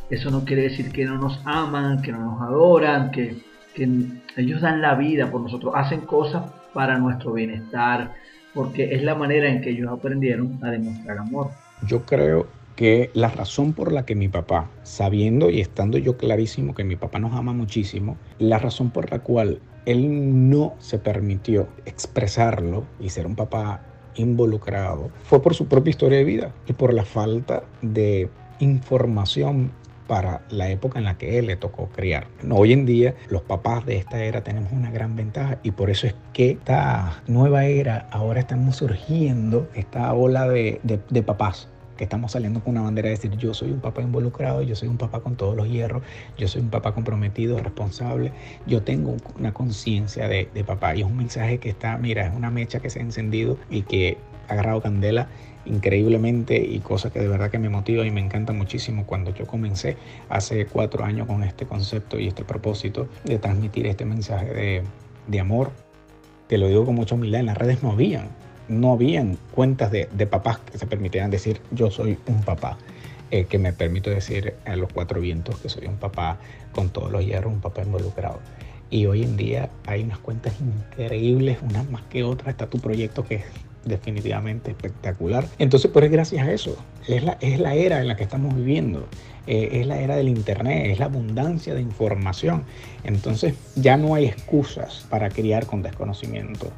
Eso 0.10 0.30
no 0.30 0.44
quiere 0.46 0.64
decir 0.64 0.92
que 0.92 1.06
no 1.06 1.18
nos 1.18 1.40
aman, 1.46 2.02
que 2.02 2.12
no 2.12 2.20
nos 2.20 2.42
adoran, 2.42 3.10
que 3.10 3.42
que 3.74 3.90
ellos 4.38 4.62
dan 4.62 4.82
la 4.82 4.96
vida 4.96 5.30
por 5.32 5.42
nosotros, 5.42 5.74
hacen 5.76 6.02
cosas 6.02 6.44
para 6.74 6.98
nuestro 6.98 7.34
bienestar, 7.34 8.14
porque 8.54 8.94
es 8.96 9.04
la 9.04 9.16
manera 9.16 9.50
en 9.50 9.62
que 9.62 9.72
ellos 9.72 9.92
aprendieron 9.92 10.60
a 10.62 10.72
demostrar 10.72 11.18
amor. 11.18 11.52
Yo 11.88 12.06
creo 12.06 12.48
que 12.76 13.12
la 13.14 13.30
razón 13.30 13.74
por 13.74 13.92
la 13.92 14.06
que 14.06 14.16
mi 14.16 14.30
papá, 14.30 14.70
sabiendo 14.84 15.50
y 15.50 15.62
estando 15.62 15.98
yo 15.98 16.18
clarísimo 16.18 16.74
que 16.74 16.84
mi 16.84 16.96
papá 16.96 17.20
nos 17.20 17.34
ama 17.34 17.54
muchísimo, 17.54 18.18
la 18.40 18.58
razón 18.58 18.90
por 18.90 19.12
la 19.12 19.20
cual 19.20 19.60
él 19.86 20.50
no 20.50 20.76
se 20.80 20.98
permitió 20.98 21.68
expresarlo 21.86 22.86
y 23.00 23.10
ser 23.10 23.28
un 23.28 23.36
papá 23.36 23.82
involucrado 24.16 25.10
fue 25.24 25.42
por 25.42 25.56
su 25.56 25.68
propia 25.68 25.92
historia 25.92 26.20
de 26.20 26.24
vida 26.24 26.54
y 26.68 26.74
por 26.74 26.94
la 26.94 27.04
falta 27.04 27.64
de 27.82 28.30
información 28.60 29.72
para 30.14 30.44
la 30.52 30.70
época 30.70 31.00
en 31.00 31.06
la 31.06 31.18
que 31.18 31.40
él 31.40 31.48
le 31.48 31.56
tocó 31.56 31.90
criar. 31.90 32.28
Hoy 32.48 32.72
en 32.72 32.86
día 32.86 33.16
los 33.30 33.42
papás 33.42 33.84
de 33.84 33.98
esta 33.98 34.24
era 34.24 34.44
tenemos 34.44 34.72
una 34.72 34.92
gran 34.92 35.16
ventaja 35.16 35.58
y 35.64 35.72
por 35.72 35.90
eso 35.90 36.06
es 36.06 36.14
que 36.34 36.52
esta 36.52 37.24
nueva 37.26 37.66
era 37.66 38.10
ahora 38.12 38.40
estamos 38.40 38.76
surgiendo 38.76 39.68
esta 39.74 40.14
ola 40.14 40.48
de, 40.48 40.80
de, 40.84 41.24
papás 41.24 41.68
que 41.98 42.04
estamos 42.04 42.34
saliendo 42.34 42.64
con 42.64 42.74
una 42.74 42.84
bandera 42.84 43.08
de 43.08 43.16
decir 43.16 43.32
yo 43.38 43.56
soy 43.56 43.72
un 43.72 43.80
papá 43.80 44.04
involucrado, 44.04 44.62
yo 44.62 44.76
soy 44.76 44.88
un 44.88 45.00
papá 45.00 45.22
con 45.22 45.36
todos 45.36 45.56
los 45.56 45.68
hierros, 45.68 46.04
yo 46.38 46.48
soy 46.48 46.62
un 46.62 46.70
papá 46.70 46.94
comprometido, 46.94 47.58
responsable, 47.58 48.32
yo 48.68 48.84
tengo 48.84 49.16
una 49.40 49.52
conciencia 49.52 50.28
de, 50.28 50.48
de, 50.54 50.64
papá 50.64 50.96
y 50.96 51.02
es 51.02 51.08
un 51.08 51.18
mensaje 51.18 51.58
que 51.58 51.70
está, 51.70 51.98
mira, 51.98 52.28
es 52.28 52.36
una 52.36 52.52
mecha 52.52 52.80
que 52.80 52.92
se 52.92 53.00
ha 53.00 53.02
encendido 53.02 53.58
y 53.72 53.82
que 53.82 54.20
agarrado 54.48 54.82
candela 54.82 55.28
increíblemente 55.66 56.58
y 56.58 56.80
cosa 56.80 57.12
que 57.12 57.20
de 57.20 57.28
verdad 57.28 57.50
que 57.50 57.60
me 57.60 57.70
motiva 57.70 58.06
y 58.06 58.12
me 58.12 58.22
encanta 58.22 58.54
muchísimo 58.54 59.06
cuando 59.06 59.34
yo 59.34 59.46
comencé 59.46 59.98
hace 60.30 60.66
cuatro 60.66 61.06
años 61.06 61.28
con 61.28 61.44
este 61.44 61.66
concepto 61.66 62.20
y 62.20 62.28
este 62.28 62.44
propósito 62.44 63.08
de 63.24 63.40
transmitir 63.40 63.88
este 63.88 64.06
mensaje 64.06 64.84
de, 65.28 65.40
amor. 65.40 65.72
Te 66.48 66.58
lo 66.58 66.68
digo 66.68 66.86
con 66.86 66.96
mucha 66.96 67.16
humildad, 67.16 67.40
en 67.40 67.46
las 67.48 67.58
redes 67.58 67.82
no 67.82 67.92
habían, 67.92 68.30
no 68.68 68.92
habían 68.92 69.38
cuentas 69.54 69.92
de, 69.92 70.06
papás 70.28 70.60
que 70.60 70.78
se 70.78 70.86
permitieran 70.86 71.32
decir 71.32 71.62
yo 71.72 71.90
soy 71.90 72.18
un 72.28 72.42
papá. 72.42 72.78
Eh, 73.32 73.46
que 73.46 73.58
me 73.58 73.74
permito 73.74 74.12
decir 74.12 74.54
a 74.64 74.76
los 74.76 74.94
cuatro 74.94 75.20
vientos 75.20 75.58
que 75.58 75.68
soy 75.68 75.88
un 75.88 75.96
papá 75.96 76.38
con 76.72 76.90
todos 76.90 77.12
los 77.12 77.26
hierros, 77.26 77.52
un 77.52 77.62
papá 77.62 77.82
involucrado. 77.82 78.40
Y 78.92 79.08
hoy 79.08 79.24
en 79.24 79.38
día 79.38 79.72
hay 79.88 80.04
unas 80.04 80.20
cuentas 80.20 80.54
increíbles, 80.62 81.58
unas 81.64 81.90
más 81.90 82.04
que 82.04 82.24
otras. 82.24 82.50
Está 82.50 82.68
tu 82.68 82.78
proyecto 82.78 83.26
que 83.26 83.36
es 83.36 83.44
definitivamente 83.86 84.72
espectacular. 84.72 85.46
Entonces, 85.60 85.92
pues 85.92 86.06
es 86.06 86.12
gracias 86.12 86.48
a 86.48 86.52
eso. 86.52 86.78
Es 87.08 87.24
la, 87.24 87.38
es 87.42 87.60
la 87.60 87.76
era 87.76 88.00
en 88.00 88.08
la 88.08 88.16
que 88.16 88.24
estamos 88.24 88.56
viviendo. 88.56 89.08
Eh, 89.46 89.82
es 89.82 89.88
la 89.88 90.00
era 90.00 90.16
del 90.16 90.30
Internet, 90.30 90.88
es 90.92 91.00
la 91.00 91.06
abundancia 91.06 91.74
de 91.74 91.82
información. 91.82 92.64
Entonces, 93.04 93.56
ya 93.76 93.98
no 93.98 94.16
hay 94.16 94.26
excusas 94.26 95.06
para 95.10 95.30
criar 95.30 95.66
con 95.66 95.82
desconocimiento. 95.82 96.72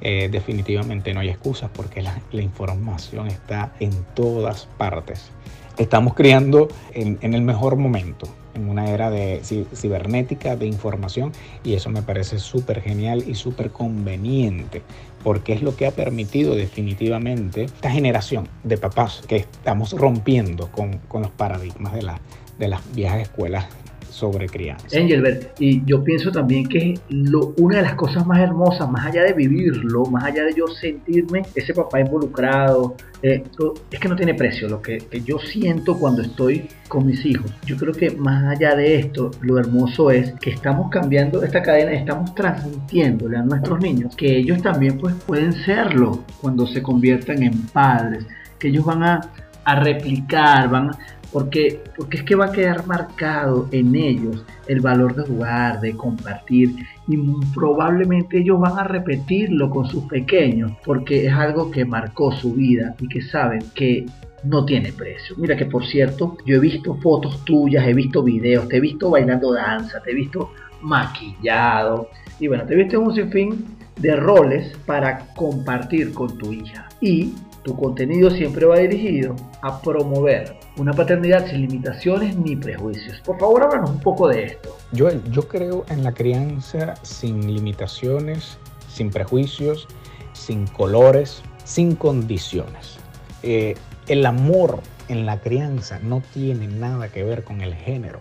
Eh, 0.00 0.28
definitivamente 0.30 1.14
no 1.14 1.20
hay 1.20 1.30
excusas 1.30 1.70
porque 1.72 2.02
la, 2.02 2.20
la, 2.30 2.42
información 2.42 3.28
está 3.28 3.72
en 3.80 3.92
todas 4.14 4.68
partes. 4.76 5.30
Estamos 5.78 6.14
criando 6.14 6.68
en, 6.92 7.18
en 7.22 7.34
el 7.34 7.42
mejor 7.42 7.76
momento 7.76 8.28
en 8.56 8.68
una 8.68 8.90
era 8.90 9.10
de 9.10 9.40
cibernética, 9.74 10.56
de 10.56 10.66
información, 10.66 11.32
y 11.62 11.74
eso 11.74 11.90
me 11.90 12.02
parece 12.02 12.38
súper 12.38 12.80
genial 12.80 13.24
y 13.26 13.34
súper 13.34 13.70
conveniente, 13.70 14.82
porque 15.22 15.52
es 15.52 15.62
lo 15.62 15.76
que 15.76 15.86
ha 15.86 15.92
permitido 15.92 16.54
definitivamente 16.54 17.64
esta 17.64 17.90
generación 17.90 18.48
de 18.64 18.78
papás 18.78 19.22
que 19.28 19.36
estamos 19.36 19.92
rompiendo 19.92 20.70
con, 20.72 20.98
con 21.08 21.22
los 21.22 21.30
paradigmas 21.30 21.94
de, 21.94 22.02
la, 22.02 22.20
de 22.58 22.68
las 22.68 22.80
viejas 22.94 23.20
escuelas 23.20 23.66
sobre 24.10 24.48
crianza. 24.48 24.86
Engelbert, 24.96 25.60
y 25.60 25.84
yo 25.84 26.02
pienso 26.02 26.30
también 26.30 26.68
que 26.68 26.98
lo, 27.08 27.54
una 27.58 27.76
de 27.76 27.82
las 27.82 27.94
cosas 27.94 28.26
más 28.26 28.40
hermosas, 28.40 28.90
más 28.90 29.06
allá 29.06 29.22
de 29.22 29.32
vivirlo, 29.32 30.04
más 30.06 30.24
allá 30.24 30.44
de 30.44 30.54
yo 30.54 30.66
sentirme 30.66 31.42
ese 31.54 31.74
papá 31.74 32.00
involucrado, 32.00 32.96
eh, 33.22 33.42
es 33.90 33.98
que 33.98 34.08
no 34.08 34.16
tiene 34.16 34.34
precio 34.34 34.68
lo 34.68 34.80
que, 34.80 35.02
yo 35.24 35.38
siento 35.38 35.98
cuando 35.98 36.22
estoy 36.22 36.68
con 36.88 37.06
mis 37.06 37.24
hijos. 37.24 37.50
Yo 37.64 37.76
creo 37.76 37.92
que 37.92 38.10
más 38.10 38.44
allá 38.44 38.74
de 38.74 38.96
esto, 38.96 39.30
lo 39.40 39.58
hermoso 39.58 40.10
es 40.10 40.32
que 40.40 40.50
estamos 40.50 40.90
cambiando 40.90 41.42
esta 41.42 41.62
cadena, 41.62 41.92
estamos 41.92 42.34
transmitiéndole 42.34 43.38
a 43.38 43.42
nuestros 43.42 43.80
niños 43.80 44.14
que 44.16 44.36
ellos 44.38 44.62
también 44.62 44.98
pues, 44.98 45.14
pueden 45.26 45.52
serlo 45.52 46.24
cuando 46.40 46.66
se 46.66 46.82
conviertan 46.82 47.42
en 47.42 47.62
padres, 47.68 48.26
que 48.58 48.68
ellos 48.68 48.84
van 48.84 49.02
a, 49.02 49.20
a 49.64 49.80
replicar, 49.80 50.70
van 50.70 50.90
a 50.90 50.98
porque, 51.36 51.82
porque 51.94 52.16
es 52.16 52.22
que 52.22 52.34
va 52.34 52.46
a 52.46 52.50
quedar 52.50 52.86
marcado 52.86 53.68
en 53.70 53.94
ellos 53.94 54.42
el 54.68 54.80
valor 54.80 55.14
de 55.14 55.22
jugar, 55.24 55.82
de 55.82 55.94
compartir 55.94 56.74
y 57.06 57.18
probablemente 57.54 58.38
ellos 58.38 58.58
van 58.58 58.78
a 58.78 58.84
repetirlo 58.84 59.68
con 59.68 59.86
sus 59.86 60.04
pequeños 60.04 60.72
porque 60.82 61.26
es 61.26 61.32
algo 61.34 61.70
que 61.70 61.84
marcó 61.84 62.32
su 62.32 62.54
vida 62.54 62.94
y 62.98 63.08
que 63.08 63.20
saben 63.20 63.60
que 63.74 64.06
no 64.44 64.64
tiene 64.64 64.94
precio. 64.94 65.36
Mira 65.36 65.58
que 65.58 65.66
por 65.66 65.84
cierto, 65.84 66.38
yo 66.46 66.56
he 66.56 66.58
visto 66.58 66.94
fotos 67.02 67.44
tuyas, 67.44 67.86
he 67.86 67.92
visto 67.92 68.22
videos, 68.22 68.66
te 68.66 68.78
he 68.78 68.80
visto 68.80 69.10
bailando 69.10 69.52
danza, 69.52 70.00
te 70.00 70.12
he 70.12 70.14
visto 70.14 70.52
maquillado 70.80 72.08
y 72.40 72.48
bueno, 72.48 72.64
te 72.64 72.80
en 72.80 72.96
un 72.96 73.14
sinfín 73.14 73.76
de 74.00 74.16
roles 74.16 74.74
para 74.86 75.18
compartir 75.34 76.14
con 76.14 76.38
tu 76.38 76.50
hija. 76.50 76.88
Y 77.02 77.34
tu 77.66 77.76
contenido 77.76 78.30
siempre 78.30 78.64
va 78.64 78.78
dirigido 78.78 79.34
a 79.60 79.82
promover 79.82 80.56
una 80.76 80.92
paternidad 80.92 81.48
sin 81.48 81.62
limitaciones 81.62 82.36
ni 82.36 82.54
prejuicios. 82.54 83.20
Por 83.22 83.40
favor, 83.40 83.64
háblanos 83.64 83.90
un 83.90 83.98
poco 83.98 84.28
de 84.28 84.44
esto. 84.44 84.76
Yo, 84.92 85.08
yo 85.32 85.48
creo 85.48 85.84
en 85.88 86.04
la 86.04 86.14
crianza 86.14 86.94
sin 87.02 87.52
limitaciones, 87.52 88.56
sin 88.88 89.10
prejuicios, 89.10 89.88
sin 90.32 90.68
colores, 90.68 91.42
sin 91.64 91.96
condiciones. 91.96 92.98
Eh, 93.42 93.74
el 94.06 94.24
amor 94.24 94.78
en 95.08 95.26
la 95.26 95.40
crianza 95.40 95.98
no 95.98 96.22
tiene 96.32 96.68
nada 96.68 97.08
que 97.08 97.24
ver 97.24 97.42
con 97.42 97.62
el 97.62 97.74
género, 97.74 98.20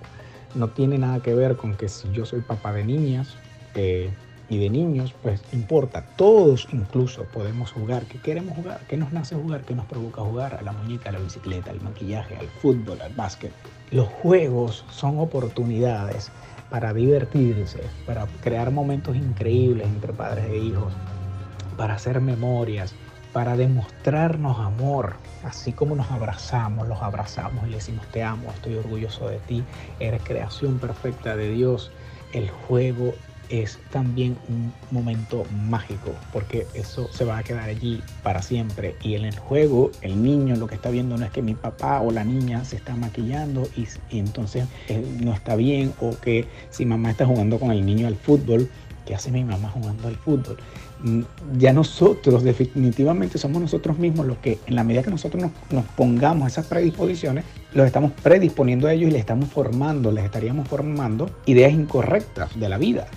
no 0.55 0.69
tiene 0.69 0.97
nada 0.97 1.19
que 1.19 1.35
ver 1.35 1.55
con 1.55 1.75
que 1.75 1.87
si 1.87 2.11
yo 2.11 2.25
soy 2.25 2.41
papá 2.41 2.73
de 2.73 2.83
niñas 2.83 3.35
eh, 3.75 4.09
y 4.49 4.59
de 4.59 4.69
niños, 4.69 5.13
pues 5.23 5.41
importa, 5.53 6.03
todos 6.15 6.67
incluso 6.71 7.23
podemos 7.25 7.71
jugar, 7.71 8.03
¿qué 8.03 8.19
queremos 8.19 8.55
jugar? 8.55 8.81
¿Qué 8.87 8.97
nos 8.97 9.11
nace 9.11 9.35
jugar? 9.35 9.61
¿Qué 9.61 9.73
nos 9.73 9.85
provoca 9.85 10.21
jugar? 10.21 10.55
A 10.55 10.61
la 10.61 10.71
muñeca, 10.71 11.09
a 11.09 11.13
la 11.13 11.19
bicicleta, 11.19 11.71
al 11.71 11.81
maquillaje, 11.81 12.35
al 12.35 12.47
fútbol, 12.47 13.01
al 13.01 13.13
básquet. 13.13 13.51
Los 13.91 14.07
juegos 14.07 14.85
son 14.91 15.19
oportunidades 15.19 16.31
para 16.69 16.93
divertirse, 16.93 17.81
para 18.05 18.27
crear 18.41 18.71
momentos 18.71 19.15
increíbles 19.15 19.87
entre 19.87 20.13
padres 20.13 20.45
e 20.49 20.57
hijos, 20.57 20.93
para 21.77 21.95
hacer 21.95 22.21
memorias, 22.21 22.93
para 23.33 23.57
demostrarnos 23.57 24.59
amor, 24.59 25.15
así 25.43 25.73
como 25.73 25.95
nos 25.95 26.09
abrazamos, 26.09 26.87
los 26.87 27.01
abrazamos 27.01 27.67
y 27.67 27.71
le 27.71 27.75
decimos 27.75 28.05
te 28.07 28.23
amo, 28.23 28.49
estoy 28.49 28.75
orgulloso 28.75 29.27
de 29.27 29.39
ti, 29.39 29.63
eres 29.99 30.21
creación 30.23 30.79
perfecta 30.79 31.35
de 31.35 31.49
Dios. 31.49 31.91
El 32.31 32.49
juego 32.49 33.13
es 33.49 33.79
también 33.91 34.37
un 34.49 34.73
momento 34.91 35.43
mágico 35.67 36.11
porque 36.31 36.67
eso 36.73 37.09
se 37.11 37.25
va 37.25 37.37
a 37.37 37.43
quedar 37.43 37.69
allí 37.69 38.01
para 38.23 38.41
siempre 38.41 38.95
y 39.01 39.15
en 39.15 39.25
el 39.25 39.37
juego 39.37 39.91
el 40.01 40.21
niño 40.21 40.55
lo 40.55 40.67
que 40.67 40.75
está 40.75 40.89
viendo 40.89 41.17
no 41.17 41.25
es 41.25 41.31
que 41.31 41.41
mi 41.41 41.53
papá 41.53 42.01
o 42.01 42.11
la 42.11 42.23
niña 42.23 42.63
se 42.65 42.75
está 42.75 42.95
maquillando 42.95 43.67
y, 43.75 43.87
entonces 44.17 44.65
eh, 44.87 45.05
no 45.19 45.33
está 45.33 45.55
bien 45.55 45.93
o 45.99 46.17
que 46.19 46.47
si 46.69 46.85
mamá 46.85 47.11
está 47.11 47.25
jugando 47.25 47.59
con 47.59 47.71
el 47.71 47.85
niño 47.85 48.07
al 48.07 48.15
fútbol, 48.15 48.69
¿qué 49.05 49.15
hace 49.15 49.31
mi 49.31 49.43
mamá 49.43 49.69
jugando 49.69 50.07
al 50.07 50.15
fútbol? 50.15 50.57
Mm, 51.03 51.21
ya 51.57 51.73
nosotros 51.73 52.43
definitivamente 52.43 53.37
somos 53.37 53.61
nosotros 53.61 53.99
mismos 53.99 54.25
los 54.25 54.37
que 54.37 54.59
en 54.65 54.75
la 54.75 54.83
medida 54.83 55.03
que 55.03 55.11
nosotros 55.11 55.51
nos, 55.69 55.85
pongamos 55.95 56.47
esas 56.47 56.65
predisposiciones, 56.67 57.43
los 57.73 57.85
estamos 57.85 58.11
predisponiendo 58.11 58.87
a 58.87 58.93
ellos 58.93 59.09
y 59.09 59.11
les 59.11 59.19
estamos 59.19 59.49
formando, 59.49 60.11
les 60.11 60.23
estaríamos 60.23 60.67
formando 60.67 61.29
ideas 61.45 61.73
incorrectas 61.73 62.57
de 62.59 62.69
la 62.69 62.77
vida. 62.77 63.07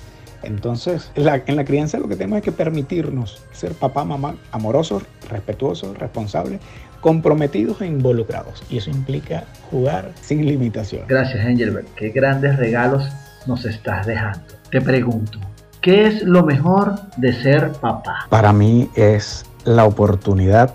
Entonces, 0.43 1.11
en 1.15 1.25
la, 1.25 1.43
en 1.47 1.57
la 1.57 1.65
crianza 1.65 1.99
lo 1.99 2.09
que 2.09 2.17
tenemos 2.17 2.39
es 2.39 2.45
que 2.45 2.53
permitirnos 2.53 3.43
ser 3.53 3.73
papá, 3.73 4.05
mamá, 4.05 4.37
amorosos, 4.53 5.03
respetuosos, 5.31 5.99
responsables, 5.99 6.61
comprometidos 7.01 7.81
e 7.81 7.87
involucrados. 7.87 8.63
Y 8.71 8.79
eso 8.79 8.91
implica 8.91 9.45
jugar 9.71 10.13
sin 10.21 10.47
limitación. 10.47 11.05
Gracias, 11.09 11.45
Angelbert. 11.45 11.89
Qué 11.95 12.11
grandes 12.11 12.57
regalos 12.57 13.09
nos 13.47 13.65
estás 13.65 14.07
dejando. 14.07 14.41
Te 14.71 14.81
pregunto, 14.81 15.39
¿Qué 15.81 16.07
es 16.07 16.23
lo 16.23 16.43
mejor 16.43 16.97
de 17.17 17.33
ser 17.33 17.71
papá? 17.73 18.27
Para 18.29 18.53
mí 18.53 18.91
es 18.97 19.47
la 19.65 19.85
oportunidad 19.85 20.75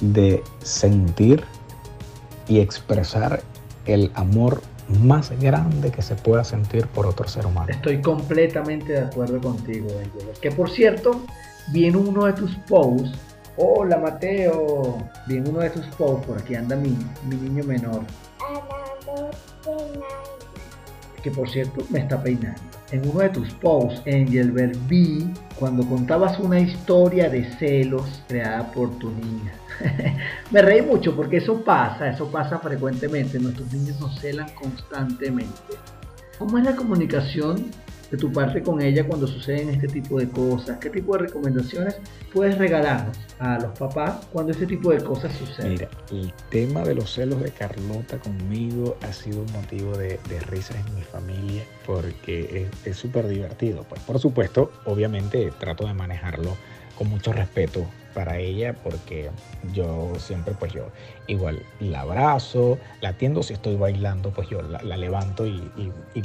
de 0.00 0.42
sentir 0.62 1.44
y 2.48 2.60
expresar 2.60 3.42
el 3.84 4.10
amor 4.14 4.62
más 5.00 5.30
grande 5.40 5.90
que 5.90 6.02
se 6.02 6.14
pueda 6.14 6.44
sentir 6.44 6.86
por 6.88 7.06
otro 7.06 7.28
ser 7.28 7.46
humano. 7.46 7.68
Estoy 7.70 8.00
completamente 8.00 8.92
de 8.92 9.00
acuerdo 9.00 9.40
contigo, 9.40 9.88
Angelo. 9.90 10.32
Que 10.40 10.50
por 10.50 10.70
cierto, 10.70 11.22
vi 11.72 11.86
en 11.86 11.96
uno 11.96 12.26
de 12.26 12.32
tus 12.32 12.54
posts, 12.68 13.18
hola 13.56 13.98
Mateo, 13.98 14.98
vi 15.26 15.36
en 15.36 15.48
uno 15.48 15.60
de 15.60 15.70
tus 15.70 15.86
posts, 15.96 16.26
por 16.26 16.38
aquí 16.38 16.54
anda 16.54 16.76
mi, 16.76 16.96
mi 17.28 17.36
niño 17.36 17.64
menor. 17.64 18.02
Que 21.22 21.30
por 21.30 21.48
cierto 21.48 21.84
me 21.90 22.00
está 22.00 22.22
peinando 22.22 22.72
en 22.92 23.08
uno 23.08 23.20
de 23.20 23.30
tus 23.30 23.52
posts, 23.54 24.06
Angelbert, 24.06 24.76
vi 24.86 25.32
cuando 25.58 25.84
contabas 25.86 26.38
una 26.38 26.60
historia 26.60 27.30
de 27.30 27.44
celos 27.58 28.22
creada 28.28 28.70
por 28.70 28.90
tu 28.98 29.10
niña. 29.10 29.54
Me 30.50 30.62
reí 30.62 30.82
mucho 30.82 31.14
porque 31.14 31.38
eso 31.38 31.62
pasa, 31.62 32.08
eso 32.08 32.30
pasa 32.30 32.58
frecuentemente. 32.58 33.38
Nuestros 33.38 33.72
niños 33.72 34.00
nos 34.00 34.20
celan 34.20 34.48
constantemente. 34.54 35.74
¿Cómo 36.38 36.58
es 36.58 36.64
la 36.64 36.74
comunicación 36.74 37.70
de 38.10 38.18
tu 38.18 38.30
parte 38.30 38.62
con 38.62 38.82
ella 38.82 39.06
cuando 39.06 39.26
suceden 39.26 39.70
este 39.70 39.88
tipo 39.88 40.18
de 40.18 40.28
cosas? 40.28 40.78
¿Qué 40.78 40.90
tipo 40.90 41.16
de 41.16 41.26
recomendaciones 41.26 41.96
puedes 42.32 42.58
regalarnos 42.58 43.16
a 43.38 43.58
los 43.58 43.78
papás 43.78 44.26
cuando 44.32 44.52
este 44.52 44.66
tipo 44.66 44.90
de 44.90 45.02
cosas 45.02 45.32
suceden? 45.32 45.72
Mira, 45.72 45.88
el 46.10 46.32
tema 46.50 46.82
de 46.82 46.94
los 46.94 47.12
celos 47.12 47.42
de 47.42 47.50
Carlota 47.50 48.18
conmigo 48.18 48.98
ha 49.02 49.12
sido 49.12 49.40
un 49.42 49.52
motivo 49.52 49.96
de, 49.96 50.20
de 50.28 50.40
risas 50.40 50.76
en 50.86 50.94
mi 50.94 51.02
familia 51.02 51.62
porque 51.86 52.68
es 52.84 52.96
súper 52.96 53.28
divertido. 53.28 53.84
Pues 53.88 54.02
por 54.02 54.18
supuesto, 54.18 54.70
obviamente 54.84 55.50
trato 55.58 55.86
de 55.86 55.94
manejarlo 55.94 56.56
con 56.98 57.08
mucho 57.08 57.32
respeto 57.32 57.86
para 58.14 58.38
ella 58.38 58.74
porque 58.82 59.30
yo 59.72 60.12
siempre 60.18 60.54
pues 60.58 60.72
yo 60.72 60.88
igual 61.26 61.62
la 61.80 62.00
abrazo, 62.00 62.78
la 63.00 63.10
atiendo, 63.10 63.42
si 63.42 63.54
estoy 63.54 63.76
bailando 63.76 64.30
pues 64.30 64.48
yo 64.48 64.62
la, 64.62 64.96
levanto 64.96 65.46
y, 65.46 65.62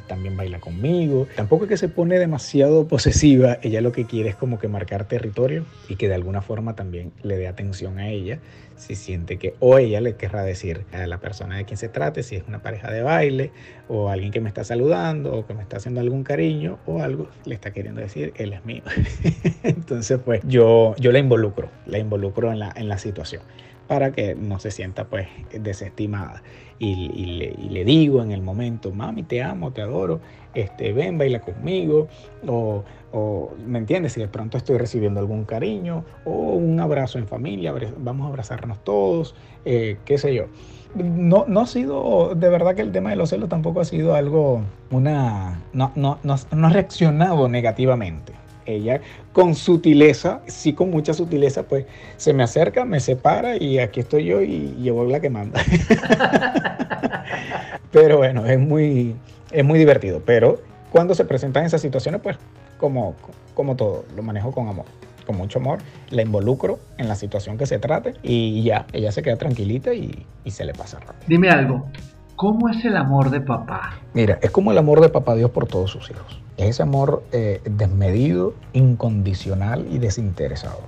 también 0.07 0.37
baila 0.37 0.59
conmigo. 0.59 1.27
Tampoco 1.35 1.65
es 1.65 1.69
que 1.69 1.77
se 1.77 1.89
pone 1.89 2.19
demasiado 2.19 2.87
posesiva, 2.87 3.57
ella 3.61 3.81
lo 3.81 3.91
que 3.91 4.05
quiere 4.05 4.29
es 4.29 4.35
como 4.35 4.59
que 4.59 4.67
marcar 4.67 5.05
territorio 5.05 5.65
y 5.89 5.95
que 5.95 6.07
de 6.07 6.15
alguna 6.15 6.41
forma 6.41 6.75
también 6.75 7.11
le 7.23 7.37
dé 7.37 7.47
atención 7.47 7.99
a 7.99 8.09
ella 8.09 8.39
si 8.77 8.95
siente 8.95 9.37
que 9.37 9.55
o 9.59 9.77
ella 9.77 9.99
le 10.01 10.15
querrá 10.15 10.43
decir 10.43 10.85
a 10.93 11.05
la 11.07 11.19
persona 11.19 11.57
de 11.57 11.65
quien 11.65 11.77
se 11.77 11.89
trate, 11.89 12.23
si 12.23 12.35
es 12.35 12.43
una 12.47 12.61
pareja 12.61 12.91
de 12.91 13.01
baile 13.01 13.51
o 13.89 14.09
alguien 14.09 14.31
que 14.31 14.39
me 14.39 14.47
está 14.47 14.63
saludando 14.63 15.33
o 15.33 15.45
que 15.45 15.53
me 15.53 15.61
está 15.61 15.77
haciendo 15.77 15.99
algún 15.99 16.23
cariño 16.23 16.79
o 16.85 17.01
algo, 17.01 17.27
le 17.45 17.55
está 17.55 17.71
queriendo 17.71 18.01
decir, 18.01 18.33
él 18.37 18.53
es 18.53 18.63
mío. 18.65 18.83
Entonces 19.63 20.19
pues 20.23 20.41
yo, 20.45 20.95
yo 20.97 21.11
la 21.11 21.19
involucro, 21.19 21.69
la 21.85 21.97
involucro 21.97 22.51
en 22.51 22.59
la, 22.59 22.71
en 22.75 22.87
la 22.87 22.97
situación 22.97 23.41
para 23.87 24.11
que 24.11 24.35
no 24.35 24.59
se 24.59 24.71
sienta 24.71 25.05
pues 25.05 25.27
desestimada. 25.51 26.43
Y, 26.79 27.47
le, 27.71 27.85
digo 27.85 28.21
en 28.21 28.31
el 28.31 28.41
momento, 28.41 28.91
mami, 28.91 29.23
te 29.23 29.41
amo, 29.41 29.71
te 29.71 29.81
adoro, 29.81 30.19
este, 30.53 30.93
ven, 30.93 31.17
baila 31.17 31.39
conmigo, 31.39 32.07
o, 32.45 33.51
¿me 33.65 33.79
entiendes? 33.79 34.13
Si 34.13 34.19
de 34.19 34.27
pronto 34.27 34.57
estoy 34.57 34.77
recibiendo 34.77 35.19
algún 35.19 35.45
cariño, 35.45 36.03
o 36.25 36.31
un 36.31 36.79
abrazo 36.79 37.17
en 37.17 37.27
familia, 37.27 37.73
vamos 37.97 38.25
a 38.25 38.29
abrazarnos 38.29 38.83
todos, 38.83 39.35
eh, 39.65 39.97
qué 40.05 40.19
sé 40.19 40.35
yo. 40.35 40.45
No, 40.93 41.45
no 41.47 41.61
ha 41.61 41.67
sido, 41.67 42.35
de 42.35 42.49
verdad 42.49 42.75
que 42.75 42.81
el 42.83 42.91
tema 42.91 43.09
de 43.09 43.15
los 43.15 43.29
celos 43.29 43.49
tampoco 43.49 43.81
ha 43.81 43.85
sido 43.85 44.13
algo, 44.13 44.61
una, 44.91 45.63
no, 45.73 45.91
no, 45.95 46.19
no, 46.23 46.35
no 46.51 46.67
ha 46.67 46.69
reaccionado 46.69 47.49
negativamente 47.49 48.33
ella 48.67 49.01
con 49.33 49.55
sutileza, 49.55 50.41
sí 50.47 50.73
con 50.73 50.91
mucha 50.91 51.13
sutileza, 51.13 51.63
pues 51.63 51.85
se 52.17 52.33
me 52.33 52.43
acerca, 52.43 52.85
me 52.85 52.99
separa 52.99 53.57
y 53.57 53.79
aquí 53.79 54.01
estoy 54.01 54.25
yo 54.25 54.41
y 54.41 54.75
llevo 54.79 55.05
la 55.05 55.19
que 55.19 55.29
manda. 55.29 55.61
pero 57.91 58.17
bueno, 58.17 58.45
es 58.45 58.59
muy, 58.59 59.15
es 59.51 59.65
muy 59.65 59.79
divertido. 59.79 60.21
Pero 60.25 60.61
cuando 60.91 61.15
se 61.15 61.25
presentan 61.25 61.65
esas 61.65 61.81
situaciones, 61.81 62.21
pues 62.21 62.37
como, 62.77 63.15
como 63.53 63.75
todo, 63.75 64.05
lo 64.15 64.23
manejo 64.23 64.51
con 64.51 64.67
amor 64.67 64.85
con 65.27 65.37
mucho 65.37 65.59
amor, 65.59 65.79
la 66.09 66.23
involucro 66.23 66.79
en 66.97 67.07
la 67.07 67.15
situación 67.15 67.57
que 67.57 67.67
se 67.67 67.77
trate 67.77 68.15
y 68.23 68.63
ya, 68.63 68.87
ella 68.93 69.11
se 69.11 69.21
queda 69.21 69.35
tranquilita 69.35 69.93
y, 69.93 70.25
se 70.47 70.63
le 70.63 70.73
pasa. 70.73 70.99
Dime 71.27 71.49
algo, 71.49 71.91
¿cómo 72.37 72.69
es 72.69 72.85
el 72.85 72.95
amor 72.95 73.31
de 73.31 73.41
papá? 73.41 73.99
Mira, 74.13 74.39
es 74.41 74.51
como 74.51 74.71
el 74.71 74.77
amor 74.77 75.01
de 75.01 75.09
papá 75.09 75.35
Dios 75.35 75.51
por 75.51 75.67
todos 75.67 75.91
sus 75.91 76.09
hijos. 76.09 76.39
Es 76.55 76.69
ese 76.69 76.83
amor 76.83 77.23
eh, 77.33 77.61
desmedido, 77.65 78.53
incondicional 78.71 79.85
y 79.91 79.97
desinteresado. 79.97 80.81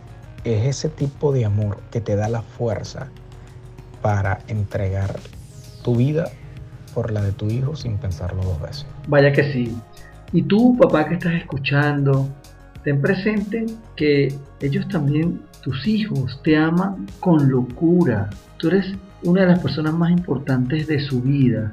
Es 0.46 0.66
ese 0.66 0.90
tipo 0.90 1.34
de 1.34 1.46
amor 1.46 1.80
que 1.92 2.00
te 2.00 2.16
da 2.16 2.30
la 2.30 2.44
fuerza 2.44 3.10
para 4.02 4.40
entregar 4.48 5.20
tu 5.84 5.96
vida 5.96 6.30
por 6.94 7.12
la 7.12 7.22
de 7.22 7.32
tu 7.32 7.48
hijo 7.48 7.76
sin 7.76 7.98
pensarlo 7.98 8.44
dos 8.44 8.62
veces. 8.62 8.86
Vaya 9.08 9.34
que 9.34 9.52
sí. 9.52 9.76
Y 10.32 10.44
tú, 10.44 10.78
papá 10.78 11.08
que 11.08 11.16
estás 11.16 11.34
escuchando, 11.34 12.30
ten 12.84 13.02
presente 13.02 13.66
que 13.96 14.34
ellos 14.62 14.88
también, 14.88 15.42
tus 15.64 15.88
hijos, 15.88 16.40
te 16.44 16.56
aman 16.56 17.08
con 17.20 17.50
locura. 17.50 18.30
Tú 18.58 18.68
eres 18.68 18.96
una 19.24 19.42
de 19.42 19.48
las 19.48 19.60
personas 19.60 19.94
más 19.94 20.12
importantes 20.12 20.88
de 20.88 21.00
su 21.00 21.22
vida. 21.22 21.70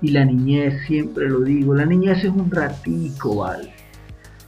Y 0.00 0.10
la 0.10 0.24
niñez, 0.24 0.82
siempre 0.86 1.28
lo 1.28 1.40
digo, 1.40 1.74
la 1.74 1.86
niñez 1.86 2.24
es 2.24 2.30
un 2.30 2.50
ratico, 2.50 3.36
¿vale? 3.36 3.72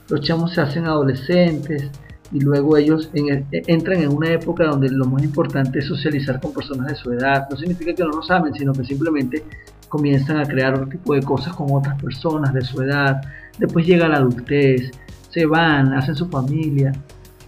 Los 0.09 0.21
chamos 0.21 0.53
se 0.53 0.61
hacen 0.61 0.85
adolescentes 0.85 1.89
y 2.31 2.39
luego 2.39 2.77
ellos 2.77 3.09
entran 3.13 4.01
en 4.01 4.09
una 4.09 4.31
época 4.31 4.65
donde 4.65 4.89
lo 4.89 5.05
más 5.05 5.23
importante 5.23 5.79
es 5.79 5.85
socializar 5.85 6.39
con 6.41 6.53
personas 6.53 6.87
de 6.87 6.95
su 6.95 7.11
edad. 7.11 7.47
No 7.49 7.55
significa 7.55 7.93
que 7.93 8.03
no 8.03 8.09
lo 8.09 8.21
saben, 8.21 8.53
sino 8.53 8.73
que 8.73 8.83
simplemente 8.83 9.43
comienzan 9.87 10.37
a 10.37 10.45
crear 10.45 10.73
otro 10.73 10.87
tipo 10.87 11.13
de 11.13 11.21
cosas 11.21 11.53
con 11.53 11.67
otras 11.71 11.99
personas 12.01 12.53
de 12.53 12.61
su 12.61 12.81
edad. 12.81 13.21
Después 13.57 13.85
llega 13.87 14.07
la 14.07 14.17
adultez, 14.17 14.91
se 15.29 15.45
van, 15.45 15.93
hacen 15.93 16.15
su 16.15 16.27
familia 16.27 16.91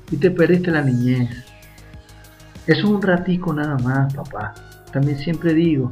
y 0.09 0.17
te 0.17 0.31
perdiste 0.31 0.71
la 0.71 0.81
niñez. 0.81 1.29
Es 2.65 2.83
un 2.83 3.01
ratico 3.01 3.53
nada 3.53 3.77
más, 3.77 4.13
papá. 4.13 4.53
También 4.91 5.17
siempre 5.17 5.53
digo, 5.53 5.91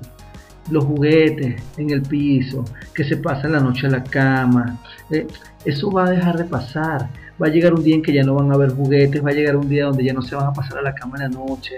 los 0.72 0.86
juguetes 0.86 1.62
en 1.78 1.90
el 1.90 2.02
piso, 2.02 2.66
que 2.94 3.04
se 3.04 3.18
pasan 3.18 3.52
la 3.52 3.60
noche 3.60 3.86
en 3.86 3.94
la 3.94 4.04
cama, 4.04 4.80
eh, 5.10 5.28
eso 5.64 5.92
va 5.92 6.06
a 6.06 6.12
dejar 6.12 6.38
de 6.38 6.46
pasar. 6.46 7.10
Va 7.42 7.48
a 7.48 7.50
llegar 7.50 7.74
un 7.74 7.84
día 7.84 7.96
en 7.96 8.02
que 8.02 8.14
ya 8.14 8.24
no 8.24 8.36
van 8.36 8.52
a 8.52 8.56
haber 8.56 8.72
juguetes, 8.72 9.24
va 9.24 9.32
a 9.32 9.34
llegar 9.34 9.58
un 9.58 9.68
día 9.68 9.86
donde 9.86 10.06
ya 10.06 10.14
no 10.14 10.22
se 10.22 10.36
van 10.36 10.48
a 10.48 10.54
pasar 10.54 10.78
a 10.78 10.82
la 10.82 10.96
cama 10.96 11.18
en 11.18 11.24
la 11.24 11.30
noche. 11.30 11.78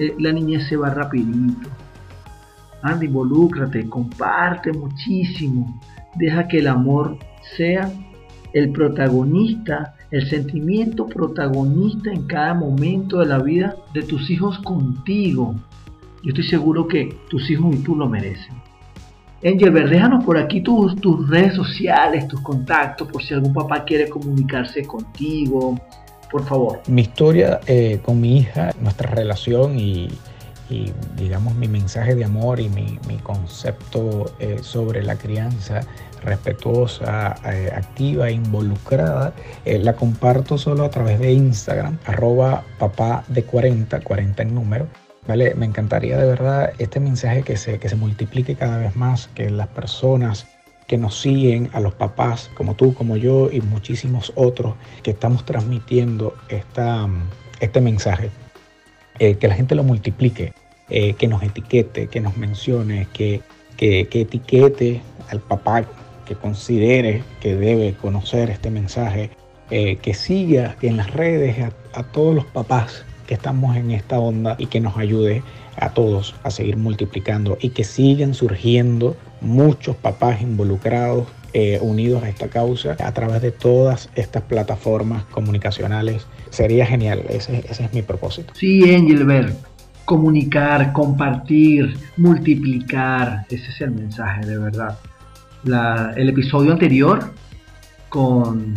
Eh, 0.00 0.14
la 0.18 0.32
niñez 0.32 0.66
se 0.68 0.76
va 0.76 0.90
rapidito. 0.90 1.68
Anda, 2.82 3.04
involúcrate, 3.04 3.88
comparte 3.88 4.72
muchísimo. 4.72 5.80
Deja 6.16 6.48
que 6.48 6.58
el 6.58 6.68
amor 6.68 7.18
sea 7.56 7.90
el 8.54 8.70
protagonista, 8.70 9.94
el 10.10 10.28
sentimiento 10.28 11.06
protagonista 11.06 12.10
en 12.12 12.26
cada 12.26 12.54
momento 12.54 13.18
de 13.18 13.26
la 13.26 13.38
vida 13.38 13.76
de 13.92 14.02
tus 14.02 14.30
hijos 14.30 14.58
contigo. 14.60 15.54
Yo 16.24 16.30
estoy 16.30 16.44
seguro 16.44 16.88
que 16.88 17.14
tus 17.28 17.50
hijos 17.50 17.74
y 17.74 17.78
tú 17.80 17.94
lo 17.94 18.08
merecen. 18.08 18.54
Angel, 19.44 19.90
déjanos 19.90 20.24
por 20.24 20.38
aquí 20.38 20.62
tus, 20.62 20.96
tus 20.96 21.28
redes 21.28 21.54
sociales, 21.54 22.26
tus 22.28 22.40
contactos, 22.40 23.06
por 23.08 23.22
si 23.22 23.34
algún 23.34 23.52
papá 23.52 23.84
quiere 23.84 24.08
comunicarse 24.08 24.86
contigo, 24.86 25.78
por 26.30 26.46
favor. 26.46 26.80
Mi 26.88 27.02
historia 27.02 27.60
eh, 27.66 28.00
con 28.02 28.22
mi 28.22 28.38
hija, 28.38 28.70
nuestra 28.80 29.10
relación 29.10 29.78
y, 29.78 30.08
digamos 31.18 31.54
mi 31.54 31.68
mensaje 31.68 32.14
de 32.14 32.24
amor 32.24 32.58
y 32.58 32.70
mi, 32.70 32.96
concepto 33.22 34.34
eh, 34.40 34.56
sobre 34.62 35.02
la 35.02 35.16
crianza 35.16 35.82
respetuosa, 36.24 37.34
eh, 37.44 37.70
activa, 37.70 38.30
involucrada, 38.30 39.34
la 39.66 39.92
comparto 39.92 40.56
solo 40.56 40.84
a 40.84 40.90
través 40.90 41.20
de 41.20 41.32
Instagram, 41.32 41.98
arroba 42.06 42.64
papá 42.78 43.24
de 43.28 43.42
40, 43.42 44.00
40 44.00 44.42
en 44.42 44.54
número. 44.54 45.03
¿Vale? 45.26 45.54
Me 45.54 45.66
encantaría 45.66 46.18
de 46.18 46.26
verdad 46.26 46.72
este 46.78 47.00
mensaje 47.00 47.42
que 47.42 47.56
se, 47.56 47.78
que 47.78 47.88
se 47.88 47.96
multiplique 47.96 48.56
cada 48.56 48.78
vez 48.78 48.94
más, 48.96 49.28
que 49.34 49.50
las 49.50 49.68
personas 49.68 50.46
que 50.86 50.98
nos 50.98 51.18
siguen, 51.18 51.70
a 51.72 51.80
los 51.80 51.94
papás 51.94 52.50
como 52.54 52.74
tú, 52.74 52.94
como 52.94 53.16
yo 53.16 53.50
y 53.50 53.60
muchísimos 53.60 54.32
otros 54.34 54.74
que 55.02 55.12
estamos 55.12 55.44
transmitiendo 55.44 56.34
esta, 56.48 57.08
este 57.60 57.80
mensaje, 57.80 58.30
eh, 59.18 59.36
que 59.36 59.48
la 59.48 59.54
gente 59.54 59.74
lo 59.74 59.82
multiplique, 59.82 60.52
eh, 60.90 61.14
que 61.14 61.26
nos 61.26 61.42
etiquete, 61.42 62.08
que 62.08 62.20
nos 62.20 62.36
mencione, 62.36 63.08
que, 63.14 63.40
que, 63.76 64.06
etiquete 64.12 65.00
al 65.30 65.40
papá 65.40 65.84
que 66.26 66.34
considere 66.34 67.22
que 67.40 67.54
debe 67.56 67.94
conocer 67.94 68.50
este 68.50 68.70
mensaje, 68.70 69.30
eh, 69.70 69.96
que 69.96 70.12
siga 70.12 70.76
en 70.82 70.98
las 70.98 71.10
redes 71.10 71.56
a 71.94 72.02
todos 72.02 72.34
los 72.34 72.44
papás 72.44 73.04
que 73.26 73.34
estamos 73.34 73.76
en 73.76 73.90
esta 73.90 74.18
onda 74.18 74.56
y 74.58 74.66
que 74.66 74.80
nos 74.80 74.96
ayude 74.96 75.42
a 75.76 75.90
todos 75.90 76.34
a 76.42 76.50
seguir 76.50 76.76
multiplicando 76.76 77.58
y 77.60 77.70
que 77.70 77.84
sigan 77.84 78.34
surgiendo 78.34 79.16
muchos 79.40 79.96
papás 79.96 80.40
involucrados 80.40 81.26
eh, 81.52 81.78
unidos 81.80 82.22
a 82.24 82.28
esta 82.28 82.48
causa 82.48 82.96
a 82.98 83.12
través 83.12 83.40
de 83.40 83.52
todas 83.52 84.10
estas 84.14 84.42
plataformas 84.42 85.24
comunicacionales. 85.26 86.26
Sería 86.50 86.86
genial, 86.86 87.22
ese, 87.28 87.64
es 87.68 87.92
mi 87.92 88.02
propósito. 88.02 88.52
Sí, 88.56 88.94
Angelbert, 88.94 89.54
comunicar, 90.04 90.92
compartir, 90.92 91.96
multiplicar, 92.16 93.46
ese 93.48 93.70
es 93.70 93.80
el 93.80 93.92
mensaje 93.92 94.44
de 94.46 94.58
verdad. 94.58 94.98
el 96.16 96.28
episodio 96.28 96.72
anterior 96.72 97.32
con 98.08 98.74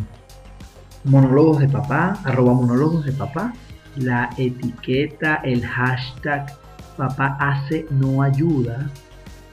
monólogos 1.03 1.59
de 1.59 1.69
papá, 1.69 2.19
arroba 2.23 2.53
monólogos 2.53 3.05
de 3.05 3.11
papá, 3.11 3.53
la 3.97 4.29
etiqueta, 4.37 5.35
el 5.43 5.65
hashtag 5.65 6.57
papá 6.97 7.37
hace 7.39 7.85
no 7.91 8.21
ayuda. 8.21 8.89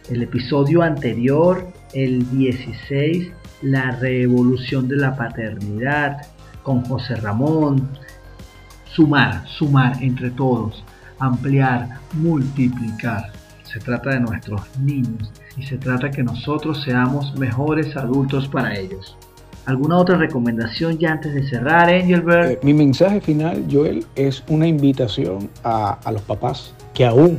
El 0.08 0.22
episodio 0.22 0.82
anterior, 0.82 1.66
el 1.92 2.28
16, 2.30 3.32
la 3.62 3.92
revolución 3.92 4.88
de 4.88 4.96
la 4.96 5.16
paternidad 5.16 6.26
con 6.62 6.84
José 6.84 7.16
Ramón. 7.16 7.88
Sumar, 8.92 9.46
sumar 9.48 10.02
entre 10.02 10.30
todos, 10.30 10.84
ampliar, 11.18 12.00
multiplicar. 12.12 13.32
Se 13.64 13.80
trata 13.80 14.10
de 14.10 14.20
nuestros 14.20 14.62
niños 14.78 15.32
y 15.56 15.64
se 15.64 15.78
trata 15.78 16.10
que 16.10 16.22
nosotros 16.22 16.82
seamos 16.84 17.34
mejores 17.36 17.96
adultos 17.96 18.46
para 18.48 18.78
ellos. 18.78 19.16
¿Alguna 19.66 19.96
otra 19.96 20.18
recomendación 20.18 20.98
ya 20.98 21.12
antes 21.12 21.32
de 21.32 21.42
cerrar, 21.42 21.88
Angelbert? 21.88 22.50
Eh, 22.50 22.58
mi 22.62 22.74
mensaje 22.74 23.20
final, 23.20 23.64
Joel, 23.70 24.04
es 24.14 24.42
una 24.48 24.66
invitación 24.66 25.48
a, 25.62 25.98
los 26.12 26.20
papás 26.22 26.74
que 26.92 27.06
aún 27.06 27.38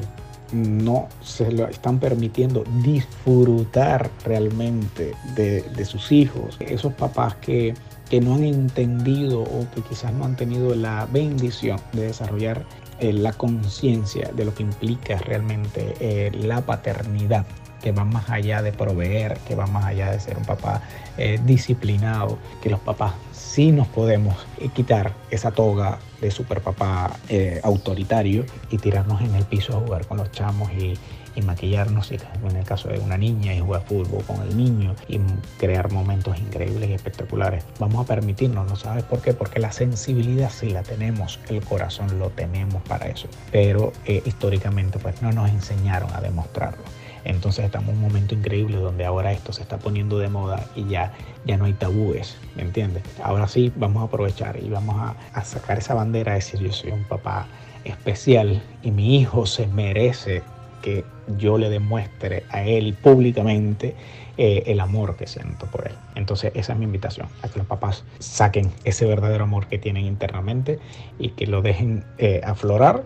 no 0.51 1.07
se 1.21 1.51
lo 1.51 1.67
están 1.67 1.99
permitiendo 1.99 2.63
disfrutar 2.83 4.09
realmente 4.23 5.13
de, 5.35 5.85
sus 5.85 6.11
hijos. 6.11 6.57
Esos 6.59 6.93
papás 6.93 7.35
que, 7.35 7.75
no 8.21 8.35
han 8.35 8.45
entendido 8.45 9.41
o 9.41 9.67
que 9.75 9.81
quizás 9.81 10.13
no 10.13 10.23
han 10.23 10.37
tenido 10.37 10.73
la 10.73 11.05
bendición 11.11 11.79
de 11.91 12.03
desarrollar 12.03 12.63
eh, 12.99 13.11
la 13.11 13.33
conciencia 13.33 14.31
de 14.33 14.45
lo 14.45 14.55
que 14.55 14.63
implica 14.63 15.17
realmente 15.17 15.93
eh, 15.99 16.31
la 16.33 16.61
paternidad 16.61 17.45
que 17.85 17.91
va 17.91 18.03
más 18.03 18.31
allá 18.31 18.63
de 18.63 18.71
proveer, 18.73 19.37
que 19.47 19.53
va 19.53 19.67
más 19.67 19.85
allá 19.85 20.09
de 20.09 20.19
ser 20.19 20.39
un 20.39 20.43
papá 20.43 20.81
eh, 21.19 21.39
disciplinado, 21.45 22.39
que 22.63 22.71
los 22.71 22.79
papás 22.79 23.13
sí 23.31 23.71
nos 23.71 23.87
podemos 23.87 24.35
eh, 24.57 24.69
quitar 24.69 25.13
esa 25.29 25.51
toga 25.51 25.99
de 26.19 26.31
super 26.31 26.61
papá 26.61 27.15
eh, 27.29 27.61
autoritario 27.63 28.43
y 28.71 28.79
tirarnos 28.79 29.21
en 29.21 29.35
el 29.35 29.43
piso 29.43 29.77
a 29.77 29.81
jugar 29.81 30.07
con 30.07 30.17
los 30.17 30.31
chamos 30.31 30.71
y, 30.73 30.97
maquillarnos, 31.43 32.11
en 32.11 32.55
el 32.55 32.63
caso 32.63 32.87
de 32.87 32.97
una 32.97 33.17
niña, 33.17 33.53
y 33.53 33.59
jugar 33.59 33.83
fútbol 33.85 34.23
con 34.23 34.41
el 34.41 34.55
niño 34.55 34.95
y 35.09 35.19
crear 35.59 35.91
momentos 35.91 36.39
increíbles 36.39 36.89
y 36.89 36.93
espectaculares. 36.93 37.65
Vamos 37.77 38.05
a 38.05 38.07
permitirnos, 38.07 38.65
¿no 38.69 38.77
sabes 38.77 39.03
por 39.03 39.21
qué? 39.21 39.33
Porque 39.33 39.59
la 39.59 39.73
sensibilidad 39.73 40.49
sí 40.49 40.69
la 40.69 40.81
tenemos, 40.81 41.41
el 41.49 41.61
corazón 41.61 42.19
lo 42.19 42.29
tenemos 42.29 42.81
para 42.83 43.07
eso, 43.07 43.27
pero 43.51 43.91
históricamente 44.05 44.97
pues 44.97 45.21
no 45.21 45.33
nos 45.33 45.49
enseñaron 45.49 46.09
a 46.13 46.21
demostrarlo. 46.21 46.85
Entonces 47.25 47.65
estamos 47.65 47.89
en 47.89 47.95
un 47.95 48.01
momento 48.01 48.35
increíble 48.35 48.77
donde 48.77 49.03
ahora 49.03 49.31
esto 49.31 49.51
se 49.51 49.63
está 49.63 49.77
poniendo 49.77 50.19
de 50.19 50.29
moda 50.29 50.69
y 50.75 50.85
ya, 50.85 51.11
ya 51.45 51.57
no 51.57 51.65
hay 51.65 51.73
tabúes, 51.73 52.37
¿me 52.55 52.61
entiendes? 52.61 53.03
Ahora 53.21 53.47
sí 53.47 53.73
vamos 53.75 54.03
a 54.03 54.05
aprovechar 54.05 54.57
y 54.63 54.69
vamos 54.69 54.95
a, 55.33 55.43
sacar 55.43 55.79
esa 55.79 55.93
bandera 55.93 56.31
de 56.31 56.37
decir 56.37 56.59
yo 56.59 56.71
soy 56.71 56.91
un 56.91 57.03
papá 57.03 57.47
especial 57.83 58.61
y 58.83 58.91
mi 58.91 59.19
hijo 59.19 59.45
se 59.45 59.67
merece 59.67 60.43
que 60.81 61.03
yo 61.37 61.57
le 61.57 61.69
demuestre 61.69 62.43
a 62.49 62.63
él 62.63 62.93
públicamente 62.93 63.95
eh, 64.37 64.63
el 64.67 64.79
amor 64.79 65.15
que 65.15 65.25
siento 65.25 65.65
por 65.65 65.87
él. 65.87 65.93
Entonces 66.13 66.51
esa 66.55 66.73
es 66.73 66.79
mi 66.79 66.85
invitación, 66.85 67.27
a 67.41 67.47
que 67.47 67.57
los 67.57 67.67
papás 67.67 68.03
saquen 68.19 68.71
ese 68.83 69.05
verdadero 69.05 69.45
amor 69.45 69.67
que 69.67 69.79
tienen 69.79 70.05
internamente 70.05 70.79
y 71.17 71.29
que 71.29 71.47
lo 71.47 71.63
dejen 71.63 72.03
eh, 72.19 72.41
aflorar 72.43 73.03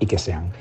y 0.00 0.06
que 0.06 0.18
sean 0.18 0.52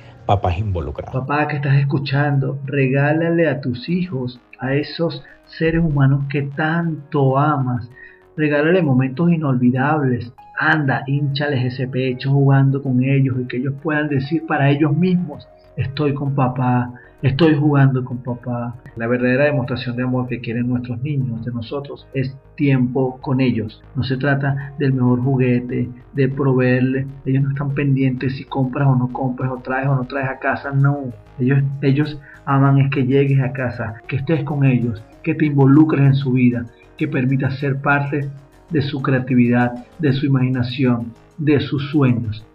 Papá 1.11 1.47
que 1.47 1.55
estás 1.55 1.77
escuchando, 1.77 2.59
regálale 2.63 3.49
a 3.49 3.61
tus 3.61 3.89
hijos, 3.89 4.39
a 4.59 4.75
esos 4.75 5.23
seres 5.45 5.83
humanos 5.83 6.25
que 6.29 6.43
tanto 6.43 7.35
amas, 7.35 7.89
regálale 8.37 8.83
momentos 8.83 9.31
inolvidables. 9.31 10.31
Anda, 10.59 11.01
hinchales 11.07 11.73
ese 11.73 11.87
pecho 11.87 12.29
jugando 12.29 12.83
con 12.83 13.03
ellos 13.03 13.37
y 13.41 13.47
que 13.47 13.57
ellos 13.57 13.73
puedan 13.81 14.07
decir 14.07 14.45
para 14.45 14.69
ellos 14.69 14.95
mismos, 14.95 15.47
estoy 15.75 16.13
con 16.13 16.35
papá, 16.35 16.93
Estoy 17.21 17.53
jugando 17.55 18.05
con 18.05 18.19
papá. 18.19 18.75
La 18.95 19.05
verdadera 19.05 19.43
demostración 19.43 19.97
de 19.97 20.03
amor 20.03 20.29
que 20.29 20.39
quieren 20.39 20.69
nuestros 20.69 21.01
niños 21.01 21.43
de 21.43 21.51
nosotros 21.51 22.07
es 22.13 22.33
tiempo 22.55 23.19
con 23.19 23.41
ellos. 23.41 23.83
No 23.93 24.03
se 24.03 24.15
trata 24.15 24.73
del 24.79 24.93
mejor 24.93 25.21
juguete, 25.21 25.89
de 26.13 26.29
proveerle. 26.29 27.07
Ellos 27.25 27.43
no 27.43 27.49
están 27.49 27.73
pendientes 27.73 28.37
si 28.37 28.45
compras 28.45 28.87
o 28.87 28.95
no 28.95 29.11
compras, 29.11 29.51
o 29.51 29.57
traes 29.57 29.89
o 29.89 29.95
no 29.95 30.05
traes 30.05 30.29
a 30.29 30.39
casa. 30.39 30.71
No. 30.71 31.11
Ellos, 31.37 31.61
ellos 31.81 32.17
aman 32.45 32.77
es 32.77 32.89
que 32.89 33.05
llegues 33.05 33.41
a 33.41 33.51
casa, 33.51 33.95
que 34.07 34.15
estés 34.15 34.45
con 34.45 34.63
ellos, 34.63 35.03
que 35.21 35.35
te 35.35 35.45
involucres 35.45 36.05
en 36.05 36.15
su 36.15 36.31
vida, 36.31 36.67
que 36.95 37.09
permitas 37.09 37.59
ser 37.59 37.81
parte 37.81 38.29
de 38.69 38.81
su 38.81 39.01
creatividad, 39.01 39.73
de 39.99 40.13
su 40.13 40.25
imaginación, 40.25 41.11
de 41.37 41.59
sus 41.59 41.91
sueños. 41.91 42.45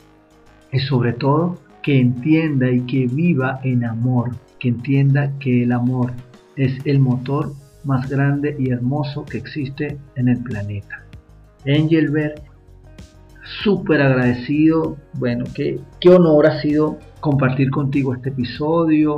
Y 0.72 0.79
sobre 0.79 1.12
todo, 1.12 1.59
que 1.83 2.00
entienda 2.00 2.70
y 2.70 2.81
que 2.81 3.07
viva 3.07 3.61
en 3.62 3.85
amor, 3.85 4.31
entienda 4.68 5.33
que 5.38 5.62
el 5.62 5.72
amor 5.72 6.12
es 6.57 6.74
el 6.85 7.00
motor 7.00 7.53
más 7.85 8.09
grande 8.09 8.57
y 8.59 8.70
hermoso 8.70 9.24
que 9.24 9.38
existe 9.38 9.98
en 10.16 10.29
el 10.29 10.38
planeta. 10.42 11.05
Engelbert, 11.64 12.42
súper 13.62 14.03
agradecido, 14.03 14.96
bueno, 15.14 15.44
qué, 15.55 15.81
qué 16.00 16.11
honor 16.11 16.46
ha 16.46 16.61
sido 16.61 16.98
compartir 17.20 17.70
contigo 17.70 18.14
este 18.14 18.31
episodio. 18.31 19.14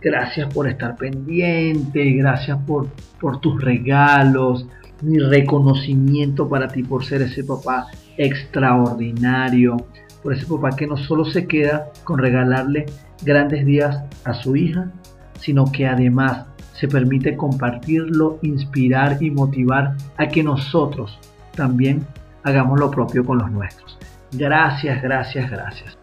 Gracias 0.00 0.52
por 0.52 0.68
estar 0.68 0.96
pendiente, 0.96 2.10
gracias 2.12 2.58
por, 2.66 2.88
por 3.20 3.40
tus 3.40 3.60
regalos, 3.62 4.66
mi 5.02 5.18
reconocimiento 5.18 6.48
para 6.48 6.68
ti 6.68 6.82
por 6.82 7.04
ser 7.04 7.22
ese 7.22 7.42
papá 7.42 7.86
extraordinario, 8.16 9.76
por 10.24 10.32
ese 10.32 10.46
papá 10.46 10.70
que 10.74 10.86
no 10.86 10.96
solo 10.96 11.26
se 11.26 11.46
queda 11.46 11.90
con 12.02 12.18
regalarle 12.18 12.86
grandes 13.22 13.66
días 13.66 14.02
a 14.24 14.32
su 14.32 14.56
hija, 14.56 14.90
sino 15.38 15.70
que 15.70 15.86
además 15.86 16.46
se 16.72 16.88
permite 16.88 17.36
compartirlo, 17.36 18.38
inspirar 18.40 19.22
y 19.22 19.30
motivar 19.30 19.94
a 20.16 20.26
que 20.26 20.42
nosotros 20.42 21.18
también 21.54 22.06
hagamos 22.42 22.80
lo 22.80 22.90
propio 22.90 23.22
con 23.22 23.38
los 23.38 23.50
nuestros. 23.50 23.98
Gracias, 24.32 25.02
gracias, 25.02 25.50
gracias. 25.50 25.98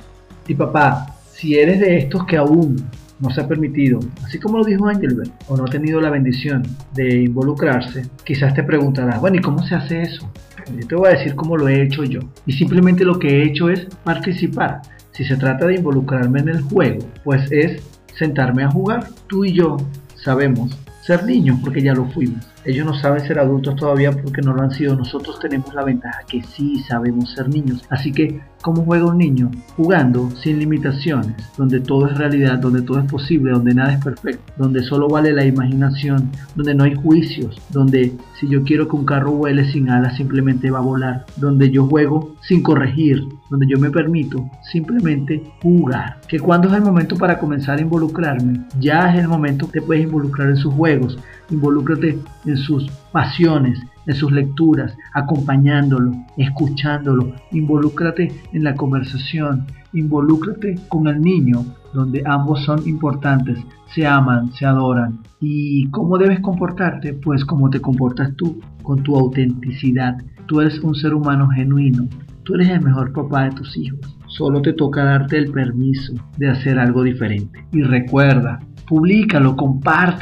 Y 0.47 0.53
papá, 0.53 1.15
si 1.31 1.57
eres 1.57 1.79
de 1.79 1.97
estos 1.97 2.23
que 2.25 2.38
aún 2.38 2.77
no 3.19 3.31
se 3.31 3.41
ha 3.41 3.47
permitido, 3.47 3.99
así 4.23 4.39
como 4.39 4.60
lo 4.60 4.63
dijo 4.63 4.88
Angelbert, 4.88 5.31
o 5.47 5.57
no 5.57 5.65
ha 5.65 5.67
tenido 5.67 5.99
la 5.99 6.12
bendición 6.12 6.63
de 6.93 7.23
involucrarse, 7.23 8.05
quizás 8.23 8.53
te 8.53 8.63
preguntarás, 8.63 9.19
bueno, 9.19 9.38
¿y 9.38 9.41
cómo 9.41 9.63
se 9.63 9.73
hace 9.73 10.03
eso? 10.03 10.31
Yo 10.67 10.88
te 10.88 10.95
voy 10.95 11.10
a 11.10 11.17
decir 11.17 11.36
cómo 11.36 11.58
lo 11.58 11.67
he 11.67 11.82
hecho 11.82 12.04
yo. 12.04 12.19
Y 12.45 12.54
simplemente 12.54 13.04
lo 13.04 13.19
que 13.19 13.28
he 13.28 13.43
hecho 13.45 13.69
es 13.69 13.86
participar. 14.04 14.82
Si 15.12 15.24
se 15.24 15.38
trata 15.38 15.67
de 15.67 15.76
involucrarme 15.76 16.39
en 16.39 16.50
el 16.50 16.62
juego, 16.62 17.00
pues 17.24 17.52
es 17.52 17.84
sentarme 18.17 18.63
a 18.63 18.71
jugar. 18.71 19.08
Tú 19.28 19.45
y 19.45 19.54
yo 19.54 19.78
sabemos 20.15 20.78
ser 21.02 21.24
niños 21.26 21.60
porque 21.62 21.82
ya 21.82 21.93
lo 21.93 22.06
fuimos. 22.06 22.50
Ellos 22.63 22.86
no 22.86 22.93
saben 22.93 23.21
ser 23.21 23.39
adultos 23.39 23.76
todavía 23.76 24.12
porque 24.12 24.41
no 24.41 24.54
lo 24.54 24.62
han 24.62 24.71
sido. 24.71 24.95
Nosotros 24.95 25.39
tenemos 25.39 25.74
la 25.74 25.84
ventaja 25.84 26.19
que 26.28 26.43
sí 26.43 26.80
sabemos 26.88 27.32
ser 27.32 27.50
niños. 27.50 27.84
Así 27.89 28.12
que, 28.12 28.39
¿cómo 28.62 28.84
juega 28.84 29.06
un 29.06 29.17
niño? 29.17 29.50
Jugando 29.76 30.30
sin 30.32 30.60
limitaciones, 30.60 31.36
donde 31.58 31.80
todo 31.80 32.08
es 32.08 32.17
realidad, 32.17 32.60
donde 32.60 32.84
todo 32.84 33.00
es 33.00 33.12
posible, 33.12 33.52
donde 33.52 33.74
nada 33.74 33.93
es 33.93 34.04
perfecto, 34.04 34.54
donde 34.58 34.84
solo 34.84 35.08
vale 35.08 35.34
la 35.34 35.45
imaginación, 35.45 36.30
donde 36.56 36.76
no 36.76 36.84
hay 36.84 36.93
juicios, 36.93 37.60
donde 37.69 38.13
si 38.39 38.47
yo 38.47 38.63
quiero 38.63 38.88
que 38.88 38.95
un 38.95 39.06
carro 39.06 39.32
vuele 39.32 39.71
sin 39.71 39.89
alas 39.89 40.15
simplemente 40.15 40.69
va 40.69 40.80
a 40.80 40.84
volar, 40.84 41.26
donde 41.38 41.71
yo 41.71 41.88
juego 41.88 42.36
sin 42.41 42.62
corregir, 42.62 43.24
donde 43.50 43.67
yo 43.67 43.80
me 43.80 43.89
permito 43.89 44.50
simplemente 44.71 45.43
jugar. 45.62 46.21
Que 46.28 46.39
cuando 46.39 46.69
es 46.69 46.76
el 46.76 46.82
momento 46.82 47.15
para 47.17 47.39
comenzar 47.39 47.80
a 47.80 47.82
involucrarme, 47.82 48.62
ya 48.80 49.13
es 49.13 49.19
el 49.19 49.28
momento 49.28 49.69
que 49.69 49.82
puedes 49.82 50.04
involucrar 50.04 50.50
en 50.50 50.58
sus 50.58 50.74
juegos 50.74 51.17
Involúcrate 51.51 52.17
en 52.45 52.57
sus 52.57 52.89
pasiones, 53.11 53.79
en 54.07 54.15
sus 54.15 54.31
lecturas, 54.31 54.95
acompañándolo, 55.13 56.13
escuchándolo. 56.37 57.33
Involúcrate 57.51 58.31
en 58.53 58.63
la 58.63 58.75
conversación. 58.75 59.65
Involúcrate 59.93 60.75
con 60.87 61.07
el 61.07 61.21
niño, 61.21 61.65
donde 61.93 62.23
ambos 62.25 62.63
son 62.63 62.87
importantes, 62.87 63.59
se 63.93 64.07
aman, 64.07 64.53
se 64.53 64.65
adoran. 64.65 65.19
¿Y 65.41 65.89
cómo 65.89 66.17
debes 66.17 66.39
comportarte? 66.39 67.13
Pues 67.13 67.43
como 67.43 67.69
te 67.69 67.81
comportas 67.81 68.33
tú, 68.37 68.59
con 68.83 69.03
tu 69.03 69.15
autenticidad. 69.17 70.17
Tú 70.45 70.61
eres 70.61 70.79
un 70.79 70.95
ser 70.95 71.13
humano 71.13 71.49
genuino. 71.49 72.07
Tú 72.43 72.55
eres 72.55 72.69
el 72.69 72.81
mejor 72.81 73.11
papá 73.13 73.43
de 73.43 73.51
tus 73.51 73.77
hijos. 73.77 73.99
Solo 74.27 74.61
te 74.61 74.73
toca 74.73 75.03
darte 75.03 75.37
el 75.37 75.51
permiso 75.51 76.13
de 76.37 76.49
hacer 76.49 76.79
algo 76.79 77.03
diferente. 77.03 77.65
Y 77.73 77.83
recuerda, 77.83 78.59
Publícalo, 78.91 79.56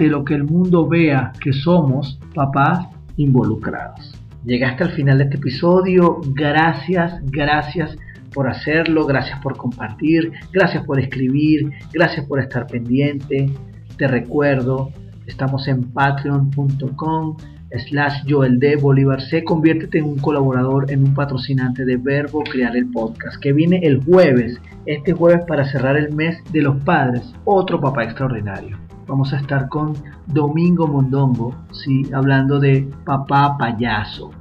lo 0.10 0.24
que 0.24 0.36
el 0.36 0.44
mundo 0.44 0.88
vea 0.88 1.34
que 1.42 1.52
somos 1.52 2.20
papás 2.36 2.86
involucrados. 3.18 4.14
Llegaste 4.46 4.84
al 4.84 4.92
final 4.92 5.18
de 5.18 5.24
este 5.24 5.38
episodio, 5.38 6.22
gracias, 6.36 7.20
gracias 7.32 7.98
por 8.32 8.48
hacerlo, 8.48 9.08
gracias 9.08 9.40
por 9.40 9.58
compartir, 9.58 10.32
gracias 10.54 10.86
por 10.86 11.00
escribir, 11.00 11.72
gracias 11.92 12.28
por 12.28 12.40
estar 12.40 12.68
pendiente. 12.68 13.52
Te 13.98 14.08
recuerdo, 14.08 14.92
estamos 15.26 15.68
en 15.68 15.92
patreon.com 15.92 17.38
slash 17.78 18.24
Joel 18.28 18.60
D. 18.60 18.76
Bolívar 18.78 19.22
C. 19.22 19.44
Conviértete 19.44 20.00
en 20.00 20.06
un 20.06 20.18
colaborador, 20.18 20.92
en 20.92 21.04
un 21.04 21.14
patrocinante 21.14 21.86
de 21.86 21.98
Verbo 21.98 22.44
Crear 22.44 22.76
el 22.76 22.90
Podcast, 22.90 23.42
que 23.42 23.54
viene 23.54 23.80
el 23.84 24.04
jueves, 24.04 24.60
este 24.86 25.14
jueves 25.14 25.46
para 25.48 25.66
cerrar 25.66 25.98
el 25.98 26.14
mes 26.14 26.38
de 26.52 26.62
los 26.62 26.78
padres, 26.84 27.34
otro 27.46 27.80
papá 27.80 28.04
extraordinario. 28.04 28.78
Vamos 29.08 29.34
a 29.34 29.38
estar 29.38 29.70
con 29.70 29.94
Domingo 30.28 30.88
Mondongo, 30.88 31.56
sí, 31.72 32.04
hablando 32.14 32.60
de 32.60 32.88
papá 33.06 33.58
payaso. 33.58 34.32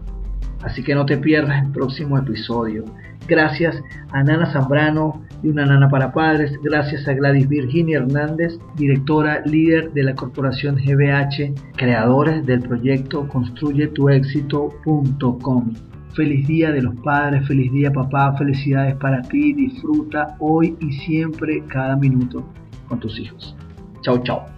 Así 0.63 0.83
que 0.83 0.95
no 0.95 1.05
te 1.07 1.19
pierdas 1.19 1.65
el 1.65 1.73
próximo 1.73 2.19
episodio. 2.19 2.85
Gracias 3.27 3.83
a 4.13 4.23
Nana 4.23 4.53
Zambrano 4.53 5.25
y 5.43 5.49
una 5.49 5.67
nana 5.67 5.89
para 5.89 6.13
padres. 6.13 6.53
Gracias 6.63 7.09
a 7.09 7.15
Gladys 7.15 7.49
Virginia 7.49 7.99
Hernández, 7.99 8.61
directora 8.77 9.43
líder 9.45 9.91
de 9.93 10.05
la 10.05 10.15
corporación 10.15 10.77
GBH, 10.77 11.53
creadores 11.77 12.47
del 12.47 12.63
proyecto 12.63 13.27
construyetuexito.com. 13.29 15.75
Feliz 16.15 16.47
día 16.49 16.73
de 16.73 16.81
los 16.83 16.95
padres, 16.97 17.47
feliz 17.47 17.71
día 17.71 17.93
papá, 17.93 18.35
felicidades 18.37 18.97
para 18.97 19.23
ti, 19.23 19.53
disfruta 19.53 20.35
hoy 20.41 20.77
y 20.81 20.91
siempre 20.93 21.63
cada 21.69 21.95
minuto 21.97 22.45
con 22.89 22.99
tus 22.99 23.21
hijos. 23.21 23.55
Chao, 24.03 24.21
chao. 24.23 24.58